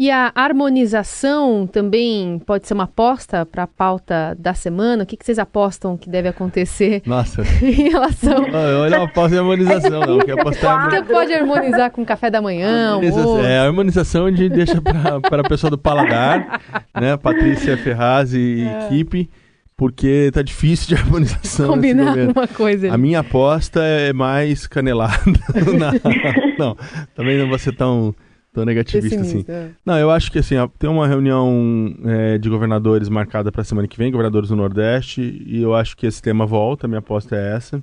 E 0.00 0.10
a 0.10 0.32
harmonização 0.34 1.66
também 1.66 2.38
pode 2.46 2.66
ser 2.66 2.72
uma 2.72 2.84
aposta 2.84 3.44
para 3.44 3.64
a 3.64 3.66
pauta 3.66 4.34
da 4.38 4.54
semana? 4.54 5.02
O 5.02 5.06
que, 5.06 5.14
que, 5.14 5.26
vocês 5.26 5.38
apostam 5.38 5.94
que 5.94 6.08
deve 6.08 6.26
acontecer 6.26 7.02
Nossa. 7.04 7.42
em 7.62 7.90
relação... 7.90 8.48
Não, 8.50 8.80
olha 8.80 8.96
uma 8.96 9.04
aposta 9.04 9.32
de 9.32 9.38
harmonização, 9.38 10.00
não. 10.00 10.18
Que 10.20 10.30
apostar 10.30 10.88
Você 10.90 11.02
pode 11.02 11.34
harmonizar 11.34 11.90
com 11.90 12.02
café 12.02 12.30
da 12.30 12.40
manhã, 12.40 12.94
harmonização, 12.94 13.44
É, 13.44 13.58
a 13.58 13.64
harmonização 13.64 14.24
a 14.24 14.30
gente 14.30 14.48
deixa 14.48 14.80
para 14.80 15.42
a 15.42 15.44
pessoa 15.46 15.70
do 15.70 15.76
paladar, 15.76 16.62
né? 16.98 17.18
Patrícia 17.18 17.76
Ferraz 17.76 18.32
e 18.32 18.62
é. 18.62 18.86
equipe 18.86 19.28
porque 19.76 20.30
tá 20.32 20.40
difícil 20.40 20.88
de 20.88 20.94
harmonização. 21.02 21.68
Combinar 21.68 22.16
uma 22.16 22.48
coisa. 22.48 22.90
A 22.90 22.96
minha 22.96 23.20
aposta 23.20 23.82
é 23.82 24.14
mais 24.14 24.66
canelada. 24.66 25.20
não, 26.58 26.74
também 27.14 27.36
não 27.36 27.50
vou 27.50 27.58
ser 27.58 27.76
tão 27.76 28.14
Tô 28.52 28.64
negativista, 28.64 29.20
assim. 29.20 29.44
É. 29.48 29.70
Não, 29.86 29.96
eu 29.96 30.10
acho 30.10 30.30
que 30.30 30.40
assim, 30.40 30.56
tem 30.78 30.90
uma 30.90 31.06
reunião 31.06 31.94
é, 32.04 32.36
de 32.36 32.48
governadores 32.48 33.08
marcada 33.08 33.52
para 33.52 33.62
semana 33.62 33.86
que 33.86 33.96
vem, 33.96 34.10
governadores 34.10 34.48
do 34.48 34.56
Nordeste, 34.56 35.20
e 35.46 35.62
eu 35.62 35.74
acho 35.74 35.96
que 35.96 36.06
esse 36.06 36.20
tema 36.20 36.44
volta, 36.46 36.88
minha 36.88 36.98
aposta 36.98 37.36
é 37.36 37.56
essa. 37.56 37.82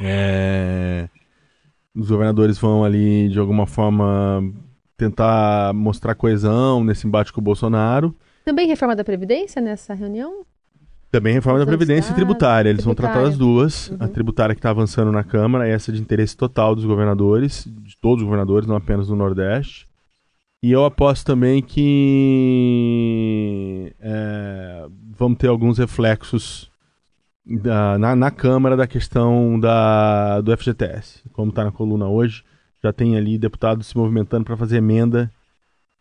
É... 0.00 1.08
Os 1.94 2.10
governadores 2.10 2.58
vão 2.58 2.82
ali, 2.84 3.28
de 3.28 3.38
alguma 3.38 3.66
forma, 3.66 4.42
tentar 4.96 5.72
mostrar 5.72 6.16
coesão 6.16 6.82
nesse 6.82 7.06
embate 7.06 7.32
com 7.32 7.40
o 7.40 7.44
Bolsonaro. 7.44 8.14
Também 8.44 8.66
reforma 8.66 8.96
da 8.96 9.04
Previdência 9.04 9.62
nessa 9.62 9.94
reunião? 9.94 10.44
Também 11.14 11.32
reforma 11.32 11.60
da 11.60 11.66
Previdência 11.66 12.10
e 12.10 12.14
tributária. 12.16 12.68
Eles 12.68 12.82
tributária. 12.82 13.12
vão 13.12 13.14
tratar 13.14 13.28
das 13.28 13.38
duas. 13.38 13.88
Uhum. 13.88 13.98
A 14.00 14.08
tributária 14.08 14.52
que 14.52 14.58
está 14.58 14.70
avançando 14.70 15.12
na 15.12 15.22
Câmara, 15.22 15.68
essa 15.68 15.92
de 15.92 16.00
interesse 16.00 16.36
total 16.36 16.74
dos 16.74 16.84
governadores, 16.84 17.68
de 17.68 17.96
todos 17.98 18.20
os 18.20 18.24
governadores, 18.24 18.66
não 18.66 18.74
apenas 18.74 19.06
do 19.06 19.14
Nordeste. 19.14 19.86
E 20.60 20.72
eu 20.72 20.84
aposto 20.84 21.24
também 21.24 21.62
que 21.62 22.74
é, 24.00 24.88
vamos 25.16 25.38
ter 25.38 25.46
alguns 25.46 25.78
reflexos 25.78 26.68
da, 27.46 27.96
na, 27.96 28.16
na, 28.16 28.32
Câmara 28.32 28.76
da 28.76 28.88
questão 28.88 29.60
da, 29.60 30.40
do 30.40 30.50
FGTS. 30.56 31.22
Como 31.32 31.50
está 31.50 31.62
na 31.62 31.70
coluna 31.70 32.08
hoje, 32.08 32.42
já 32.82 32.92
tem 32.92 33.16
ali 33.16 33.38
deputados 33.38 33.86
se 33.86 33.96
movimentando 33.96 34.44
para 34.44 34.56
fazer 34.56 34.78
emenda 34.78 35.30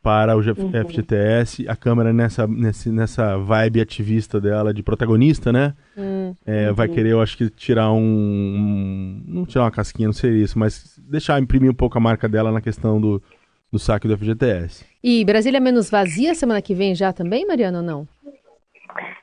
para 0.04 0.36
o 0.36 0.40
uhum. 0.40 0.72
FGTS, 0.86 1.66
a 1.70 1.78
Câmara 1.78 2.12
nessa, 2.12 2.46
nessa, 2.46 2.92
nessa 2.92 3.38
vibe 3.38 3.80
ativista 3.80 4.40
dela, 4.40 4.74
de 4.74 4.84
protagonista, 4.84 5.54
né? 5.54 5.74
Uhum. 5.96 6.36
É, 6.46 6.74
vai 6.74 6.90
querer, 6.90 7.12
eu 7.12 7.22
acho 7.22 7.38
que, 7.38 7.50
tirar 7.50 7.90
um, 7.94 7.98
um, 7.98 9.24
Não 9.26 9.46
tirar 9.46 9.64
uma 9.64 9.72
casquinha, 9.72 10.10
não 10.10 10.14
seria 10.14 10.44
isso, 10.44 10.60
mas 10.60 11.00
deixar 11.10 11.42
imprimir 11.42 11.72
um 11.72 11.74
pouco 11.74 11.98
a 11.98 12.02
marca 12.02 12.28
dela 12.28 12.52
na 12.52 12.60
questão 12.60 13.00
do, 13.00 13.24
do 13.72 13.80
saque 13.80 14.06
do 14.06 14.18
FGTS. 14.18 14.86
E 15.02 15.24
Brasília 15.24 15.62
menos 15.62 15.90
vazia 15.90 16.36
semana 16.36 16.62
que 16.62 16.76
vem 16.76 16.94
já 16.94 17.14
também, 17.14 17.48
Mariana, 17.48 17.78
ou 17.78 17.84
não? 17.84 18.08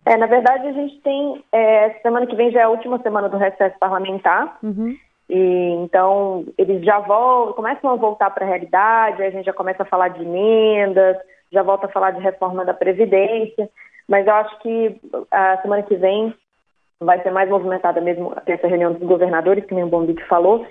É, 0.06 0.16
na 0.16 0.26
verdade, 0.26 0.66
a 0.66 0.72
gente 0.72 0.98
tem. 1.02 1.44
É, 1.52 1.90
semana 2.02 2.26
que 2.26 2.34
vem 2.34 2.50
já 2.50 2.60
é 2.60 2.62
a 2.64 2.70
última 2.70 2.98
semana 3.02 3.28
do 3.28 3.36
recesso 3.36 3.78
parlamentar. 3.78 4.58
Uhum. 4.62 4.96
E, 5.30 5.76
então, 5.84 6.44
eles 6.58 6.84
já 6.84 6.98
voltam, 6.98 7.54
começam 7.54 7.90
a 7.90 7.94
voltar 7.94 8.30
para 8.30 8.44
a 8.44 8.48
realidade, 8.48 9.22
a 9.22 9.30
gente 9.30 9.46
já 9.46 9.52
começa 9.52 9.84
a 9.84 9.86
falar 9.86 10.08
de 10.08 10.22
emendas, 10.22 11.16
já 11.52 11.62
volta 11.62 11.86
a 11.86 11.90
falar 11.90 12.10
de 12.10 12.20
reforma 12.20 12.64
da 12.64 12.74
Previdência, 12.74 13.70
mas 14.08 14.26
eu 14.26 14.34
acho 14.34 14.58
que 14.58 15.00
a 15.30 15.58
semana 15.62 15.84
que 15.84 15.94
vem 15.94 16.34
vai 16.98 17.22
ser 17.22 17.30
mais 17.30 17.48
movimentada 17.48 18.00
mesmo 18.00 18.34
essa 18.44 18.66
reunião 18.66 18.92
dos 18.92 19.06
governadores, 19.06 19.64
que 19.64 19.74
nem 19.74 19.84
o 19.84 19.88
Bombig 19.88 20.20
falou. 20.24 20.66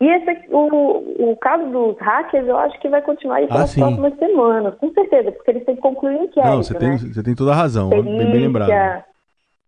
E 0.00 0.06
esse, 0.06 0.48
o, 0.50 1.30
o 1.30 1.36
caso 1.36 1.64
dos 1.70 1.98
hackers, 1.98 2.46
eu 2.46 2.58
acho 2.58 2.78
que 2.80 2.90
vai 2.90 3.00
continuar 3.00 3.36
aí 3.36 3.48
pelas 3.48 3.74
ah, 3.74 3.80
próximas 3.80 4.18
semanas, 4.18 4.74
com 4.74 4.92
certeza, 4.92 5.32
porque 5.32 5.50
eles 5.50 5.64
têm 5.64 5.76
que 5.76 5.80
concluir 5.80 6.14
o 6.14 6.24
inquérito. 6.24 6.52
Não, 6.52 6.62
você, 6.62 6.74
né? 6.74 6.80
tem, 6.80 6.98
você 6.98 7.22
tem 7.22 7.34
toda 7.34 7.52
a 7.52 7.56
razão, 7.56 7.88
Perícia, 7.88 8.18
bem, 8.18 8.30
bem 8.30 8.40
lembrado. 8.42 9.04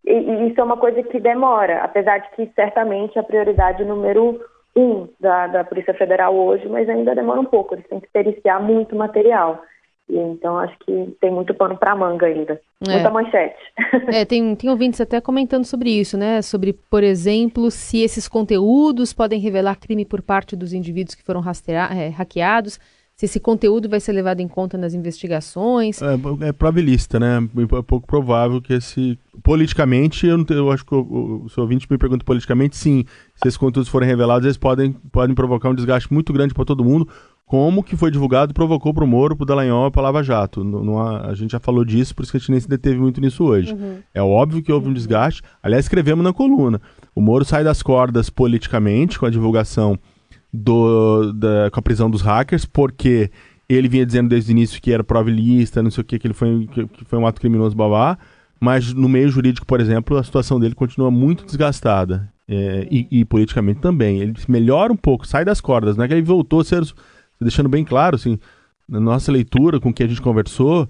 E, 0.05 0.13
e, 0.13 0.49
isso 0.49 0.61
é 0.61 0.65
uma 0.65 0.77
coisa 0.77 1.03
que 1.03 1.21
demora, 1.21 1.83
apesar 1.83 2.19
de 2.19 2.31
que 2.31 2.51
certamente 2.55 3.17
é 3.17 3.21
a 3.21 3.25
prioridade 3.25 3.85
número 3.85 4.41
um 4.77 5.09
da, 5.19 5.47
da 5.49 5.65
Polícia 5.65 5.95
Federal 5.95 6.35
hoje, 6.35 6.69
mas 6.69 6.89
ainda 6.89 7.15
demora 7.15 7.41
um 7.41 7.45
pouco, 7.45 7.75
eles 7.75 7.87
têm 7.89 8.01
que 8.01 8.09
periciar 8.13 8.61
muito 8.61 8.95
material. 8.95 9.63
E, 10.09 10.17
então 10.17 10.59
acho 10.59 10.77
que 10.81 11.17
tem 11.21 11.31
muito 11.31 11.55
pano 11.55 11.77
para 11.77 11.95
manga 11.95 12.27
ainda. 12.27 12.61
É. 12.89 12.93
Muita 12.93 13.11
manchete. 13.11 13.61
É, 14.13 14.25
tem, 14.25 14.57
tem 14.57 14.71
ouvintes 14.71 15.01
até 15.01 15.21
comentando 15.21 15.65
sobre 15.65 15.91
isso, 15.91 16.17
né? 16.17 16.43
Sobre, 16.43 16.73
por 16.73 17.05
exemplo, 17.05 17.71
se 17.71 18.03
esses 18.03 18.27
conteúdos 18.27 19.13
podem 19.13 19.39
revelar 19.39 19.79
crime 19.79 20.05
por 20.05 20.23
parte 20.23 20.57
dos 20.57 20.73
indivíduos 20.73 21.15
que 21.15 21.23
foram 21.23 21.41
é, 21.41 22.09
hackeados 22.09 22.79
se 23.21 23.27
esse 23.27 23.39
conteúdo 23.39 23.87
vai 23.87 24.01
ser 24.01 24.13
levado 24.13 24.41
em 24.41 24.49
conta 24.49 24.79
nas 24.79 24.95
investigações. 24.95 26.01
É, 26.01 26.15
é 26.49 26.53
probabilista, 26.55 27.21
né? 27.21 27.37
É 27.37 27.83
pouco 27.83 28.07
provável 28.07 28.63
que 28.63 28.73
esse. 28.73 29.19
Politicamente, 29.51 30.29
eu, 30.29 30.39
não, 30.39 30.47
eu 30.49 30.71
acho 30.71 30.87
que 30.87 30.95
o, 30.95 31.43
o 31.45 31.49
seu 31.49 31.65
ouvinte 31.65 31.85
me 31.91 31.99
pergunta 31.99 32.25
politicamente, 32.25 32.77
sim. 32.77 33.05
Se 33.35 33.49
esses 33.49 33.57
conteúdos 33.57 33.89
forem 33.89 34.09
revelados, 34.09 34.47
eles 34.47 34.57
podem, 34.57 34.93
podem 35.11 35.35
provocar 35.35 35.69
um 35.69 35.75
desgaste 35.75 36.13
muito 36.13 36.33
grande 36.33 36.55
para 36.55 36.65
todo 36.65 36.85
mundo. 36.85 37.09
Como 37.45 37.83
que 37.83 37.97
foi 37.97 38.13
divulgado 38.13 38.55
provocou 38.55 38.95
para 38.95 39.03
o 39.03 39.09
Moro, 39.09 39.35
para 39.35 39.43
o 39.43 39.47
Dallagnol 39.47 39.89
e 39.89 39.91
para 39.91 40.03
Lava 40.03 40.23
Jato. 40.23 40.63
Não, 40.63 40.85
não 40.85 41.01
a 41.01 41.35
gente 41.35 41.51
já 41.51 41.59
falou 41.59 41.85
disso, 41.85 42.15
por 42.15 42.23
isso 42.23 42.31
que 42.31 42.37
a 42.37 42.39
gente 42.39 42.53
nem 42.53 42.61
se 42.61 42.69
deteve 42.69 43.01
muito 43.01 43.21
nisso 43.21 43.43
hoje. 43.43 43.75
Uhum. 43.75 43.97
É 44.15 44.23
óbvio 44.23 44.63
que 44.63 44.71
houve 44.71 44.89
um 44.89 44.93
desgaste. 44.93 45.43
Aliás, 45.61 45.85
escrevemos 45.85 46.23
na 46.23 46.33
coluna. 46.33 46.81
O 47.13 47.21
Moro 47.21 47.45
sai 47.45 47.65
das 47.65 47.83
cordas 47.83 48.31
politicamente 48.31 49.19
com 49.19 49.27
a 49.27 49.31
divulgação 49.31 49.99
do, 50.55 51.33
da, 51.33 51.73
com 51.73 51.81
a 51.81 51.83
prisão 51.83 52.09
dos 52.09 52.23
hackers, 52.23 52.65
porque 52.67 53.33
ele 53.69 53.89
vinha 53.89 54.07
dizendo 54.07 54.29
desde 54.29 54.51
o 54.51 54.53
início 54.53 54.81
que 54.81 54.93
era 54.93 55.03
provilista, 55.03 55.83
não 55.83 55.91
sei 55.91 56.03
o 56.03 56.05
que, 56.05 56.21
que 56.21 56.27
ele 56.29 56.35
foi, 56.35 56.69
que, 56.73 56.87
que 56.87 57.05
foi 57.05 57.19
um 57.19 57.27
ato 57.27 57.41
criminoso 57.41 57.75
babá, 57.75 58.17
mas 58.61 58.93
no 58.93 59.09
meio 59.09 59.31
jurídico, 59.31 59.67
por 59.67 59.81
exemplo, 59.81 60.19
a 60.19 60.23
situação 60.23 60.61
dele 60.61 60.75
continua 60.75 61.11
muito 61.11 61.45
desgastada. 61.45 62.31
É, 62.53 62.89
e, 62.91 63.07
e, 63.13 63.25
politicamente 63.25 63.79
também. 63.79 64.19
Ele 64.19 64.35
melhora 64.49 64.93
um 64.93 64.97
pouco, 64.97 65.25
sai 65.25 65.45
das 65.45 65.61
cordas, 65.61 65.97
não 65.97 66.05
é 66.05 66.09
que 66.09 66.15
ele 66.15 66.23
voltou 66.23 66.61
a 66.61 66.65
ser, 66.65 66.83
deixando 67.41 67.69
bem 67.69 67.85
claro, 67.85 68.17
assim, 68.17 68.41
na 68.89 68.99
nossa 68.99 69.31
leitura, 69.31 69.79
com 69.79 69.95
que 69.95 70.03
a 70.03 70.07
gente 70.09 70.21
conversou, 70.21 70.89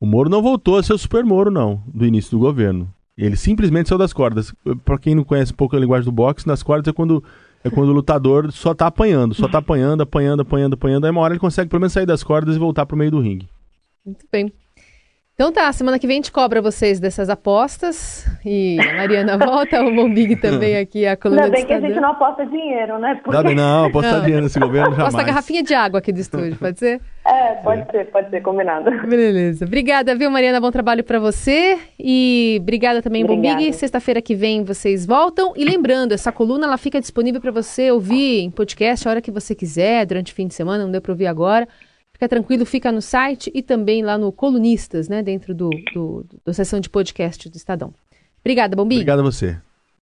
o 0.00 0.06
Moro 0.06 0.30
não 0.30 0.40
voltou 0.40 0.78
a 0.78 0.82
ser 0.82 0.94
o 0.94 0.98
super 0.98 1.22
Moro, 1.22 1.50
não, 1.50 1.82
do 1.86 2.06
início 2.06 2.30
do 2.30 2.38
governo. 2.38 2.90
Ele 3.16 3.36
simplesmente 3.36 3.90
saiu 3.90 3.98
das 3.98 4.14
cordas. 4.14 4.54
Para 4.86 4.98
quem 4.98 5.14
não 5.14 5.22
conhece 5.22 5.52
um 5.52 5.56
pouco 5.56 5.76
a 5.76 5.78
linguagem 5.78 6.06
do 6.06 6.12
boxe, 6.12 6.46
nas 6.46 6.62
cordas 6.62 6.88
é 6.88 6.94
quando 6.94 7.22
é 7.62 7.70
quando 7.70 7.90
o 7.90 7.92
lutador 7.92 8.50
só 8.50 8.74
tá 8.74 8.86
apanhando, 8.86 9.34
só 9.34 9.46
tá 9.46 9.58
apanhando, 9.58 10.00
apanhando, 10.02 10.40
apanhando, 10.40 10.74
apanhando. 10.74 11.04
Aí 11.04 11.10
uma 11.10 11.20
hora 11.20 11.34
ele 11.34 11.40
consegue 11.40 11.70
pelo 11.70 11.78
menos 11.78 11.92
sair 11.92 12.06
das 12.06 12.24
cordas 12.24 12.56
e 12.56 12.58
voltar 12.58 12.86
pro 12.86 12.96
meio 12.96 13.10
do 13.10 13.20
ringue. 13.20 13.48
Muito 14.04 14.26
bem. 14.32 14.52
Então 15.34 15.50
tá, 15.50 15.72
semana 15.72 15.98
que 15.98 16.06
vem 16.06 16.16
a 16.16 16.18
gente 16.18 16.30
cobra 16.30 16.60
vocês 16.60 17.00
dessas 17.00 17.30
apostas. 17.30 18.26
E 18.44 18.78
a 18.78 18.96
Mariana 18.96 19.38
volta, 19.40 19.82
o 19.82 19.94
Bombig 19.94 20.36
também 20.36 20.76
aqui, 20.76 21.06
a 21.06 21.16
coluna 21.16 21.44
Ainda 21.44 21.56
bem 21.56 21.64
que 21.64 21.72
a 21.72 21.80
gente 21.80 21.98
não 21.98 22.10
aposta 22.10 22.44
dinheiro, 22.44 22.98
né? 22.98 23.18
Porque... 23.24 23.42
Não, 23.42 23.54
não, 23.54 23.84
apostar 23.86 24.20
dinheiro 24.20 24.42
nesse 24.42 24.60
governo 24.60 24.90
jamais. 24.90 25.14
Aposta 25.14 25.26
garrafinha 25.26 25.62
de 25.62 25.72
água 25.72 26.00
aqui 26.00 26.12
do 26.12 26.20
estúdio, 26.20 26.56
pode 26.56 26.78
ser? 26.78 27.00
É, 27.24 27.54
pode 27.62 27.88
ser, 27.92 28.10
pode 28.10 28.30
ser, 28.30 28.42
combinado. 28.42 28.90
Beleza. 29.06 29.64
Obrigada, 29.64 30.12
viu, 30.12 30.28
Mariana? 30.28 30.60
Bom 30.60 30.72
trabalho 30.72 31.04
para 31.04 31.20
você. 31.20 31.78
E 31.96 32.58
obrigada 32.60 33.00
também. 33.00 33.24
Bombig. 33.24 33.72
Sexta-feira 33.74 34.20
que 34.20 34.34
vem 34.34 34.64
vocês 34.64 35.06
voltam. 35.06 35.52
E 35.56 35.64
lembrando, 35.64 36.10
essa 36.10 36.32
coluna 36.32 36.66
ela 36.66 36.76
fica 36.76 37.00
disponível 37.00 37.40
para 37.40 37.52
você 37.52 37.92
ouvir 37.92 38.40
em 38.40 38.50
podcast 38.50 39.06
a 39.06 39.12
hora 39.12 39.20
que 39.20 39.30
você 39.30 39.54
quiser, 39.54 40.04
durante 40.04 40.32
o 40.32 40.34
fim 40.34 40.48
de 40.48 40.54
semana, 40.54 40.82
não 40.82 40.90
deu 40.90 41.00
para 41.00 41.12
ouvir 41.12 41.28
agora. 41.28 41.68
Fica 42.22 42.28
tranquilo, 42.28 42.64
fica 42.64 42.92
no 42.92 43.02
site 43.02 43.50
e 43.52 43.60
também 43.60 44.00
lá 44.00 44.16
no 44.16 44.30
Colunistas, 44.30 45.08
né? 45.08 45.24
Dentro 45.24 45.52
do, 45.52 45.70
do, 45.92 46.22
do, 46.22 46.40
do 46.44 46.54
sessão 46.54 46.78
de 46.78 46.88
podcast 46.88 47.48
do 47.48 47.56
Estadão. 47.56 47.92
Obrigada, 48.40 48.76
Bombi. 48.76 48.94
Obrigado 48.94 49.18
a 49.18 49.22
você. 49.24 49.58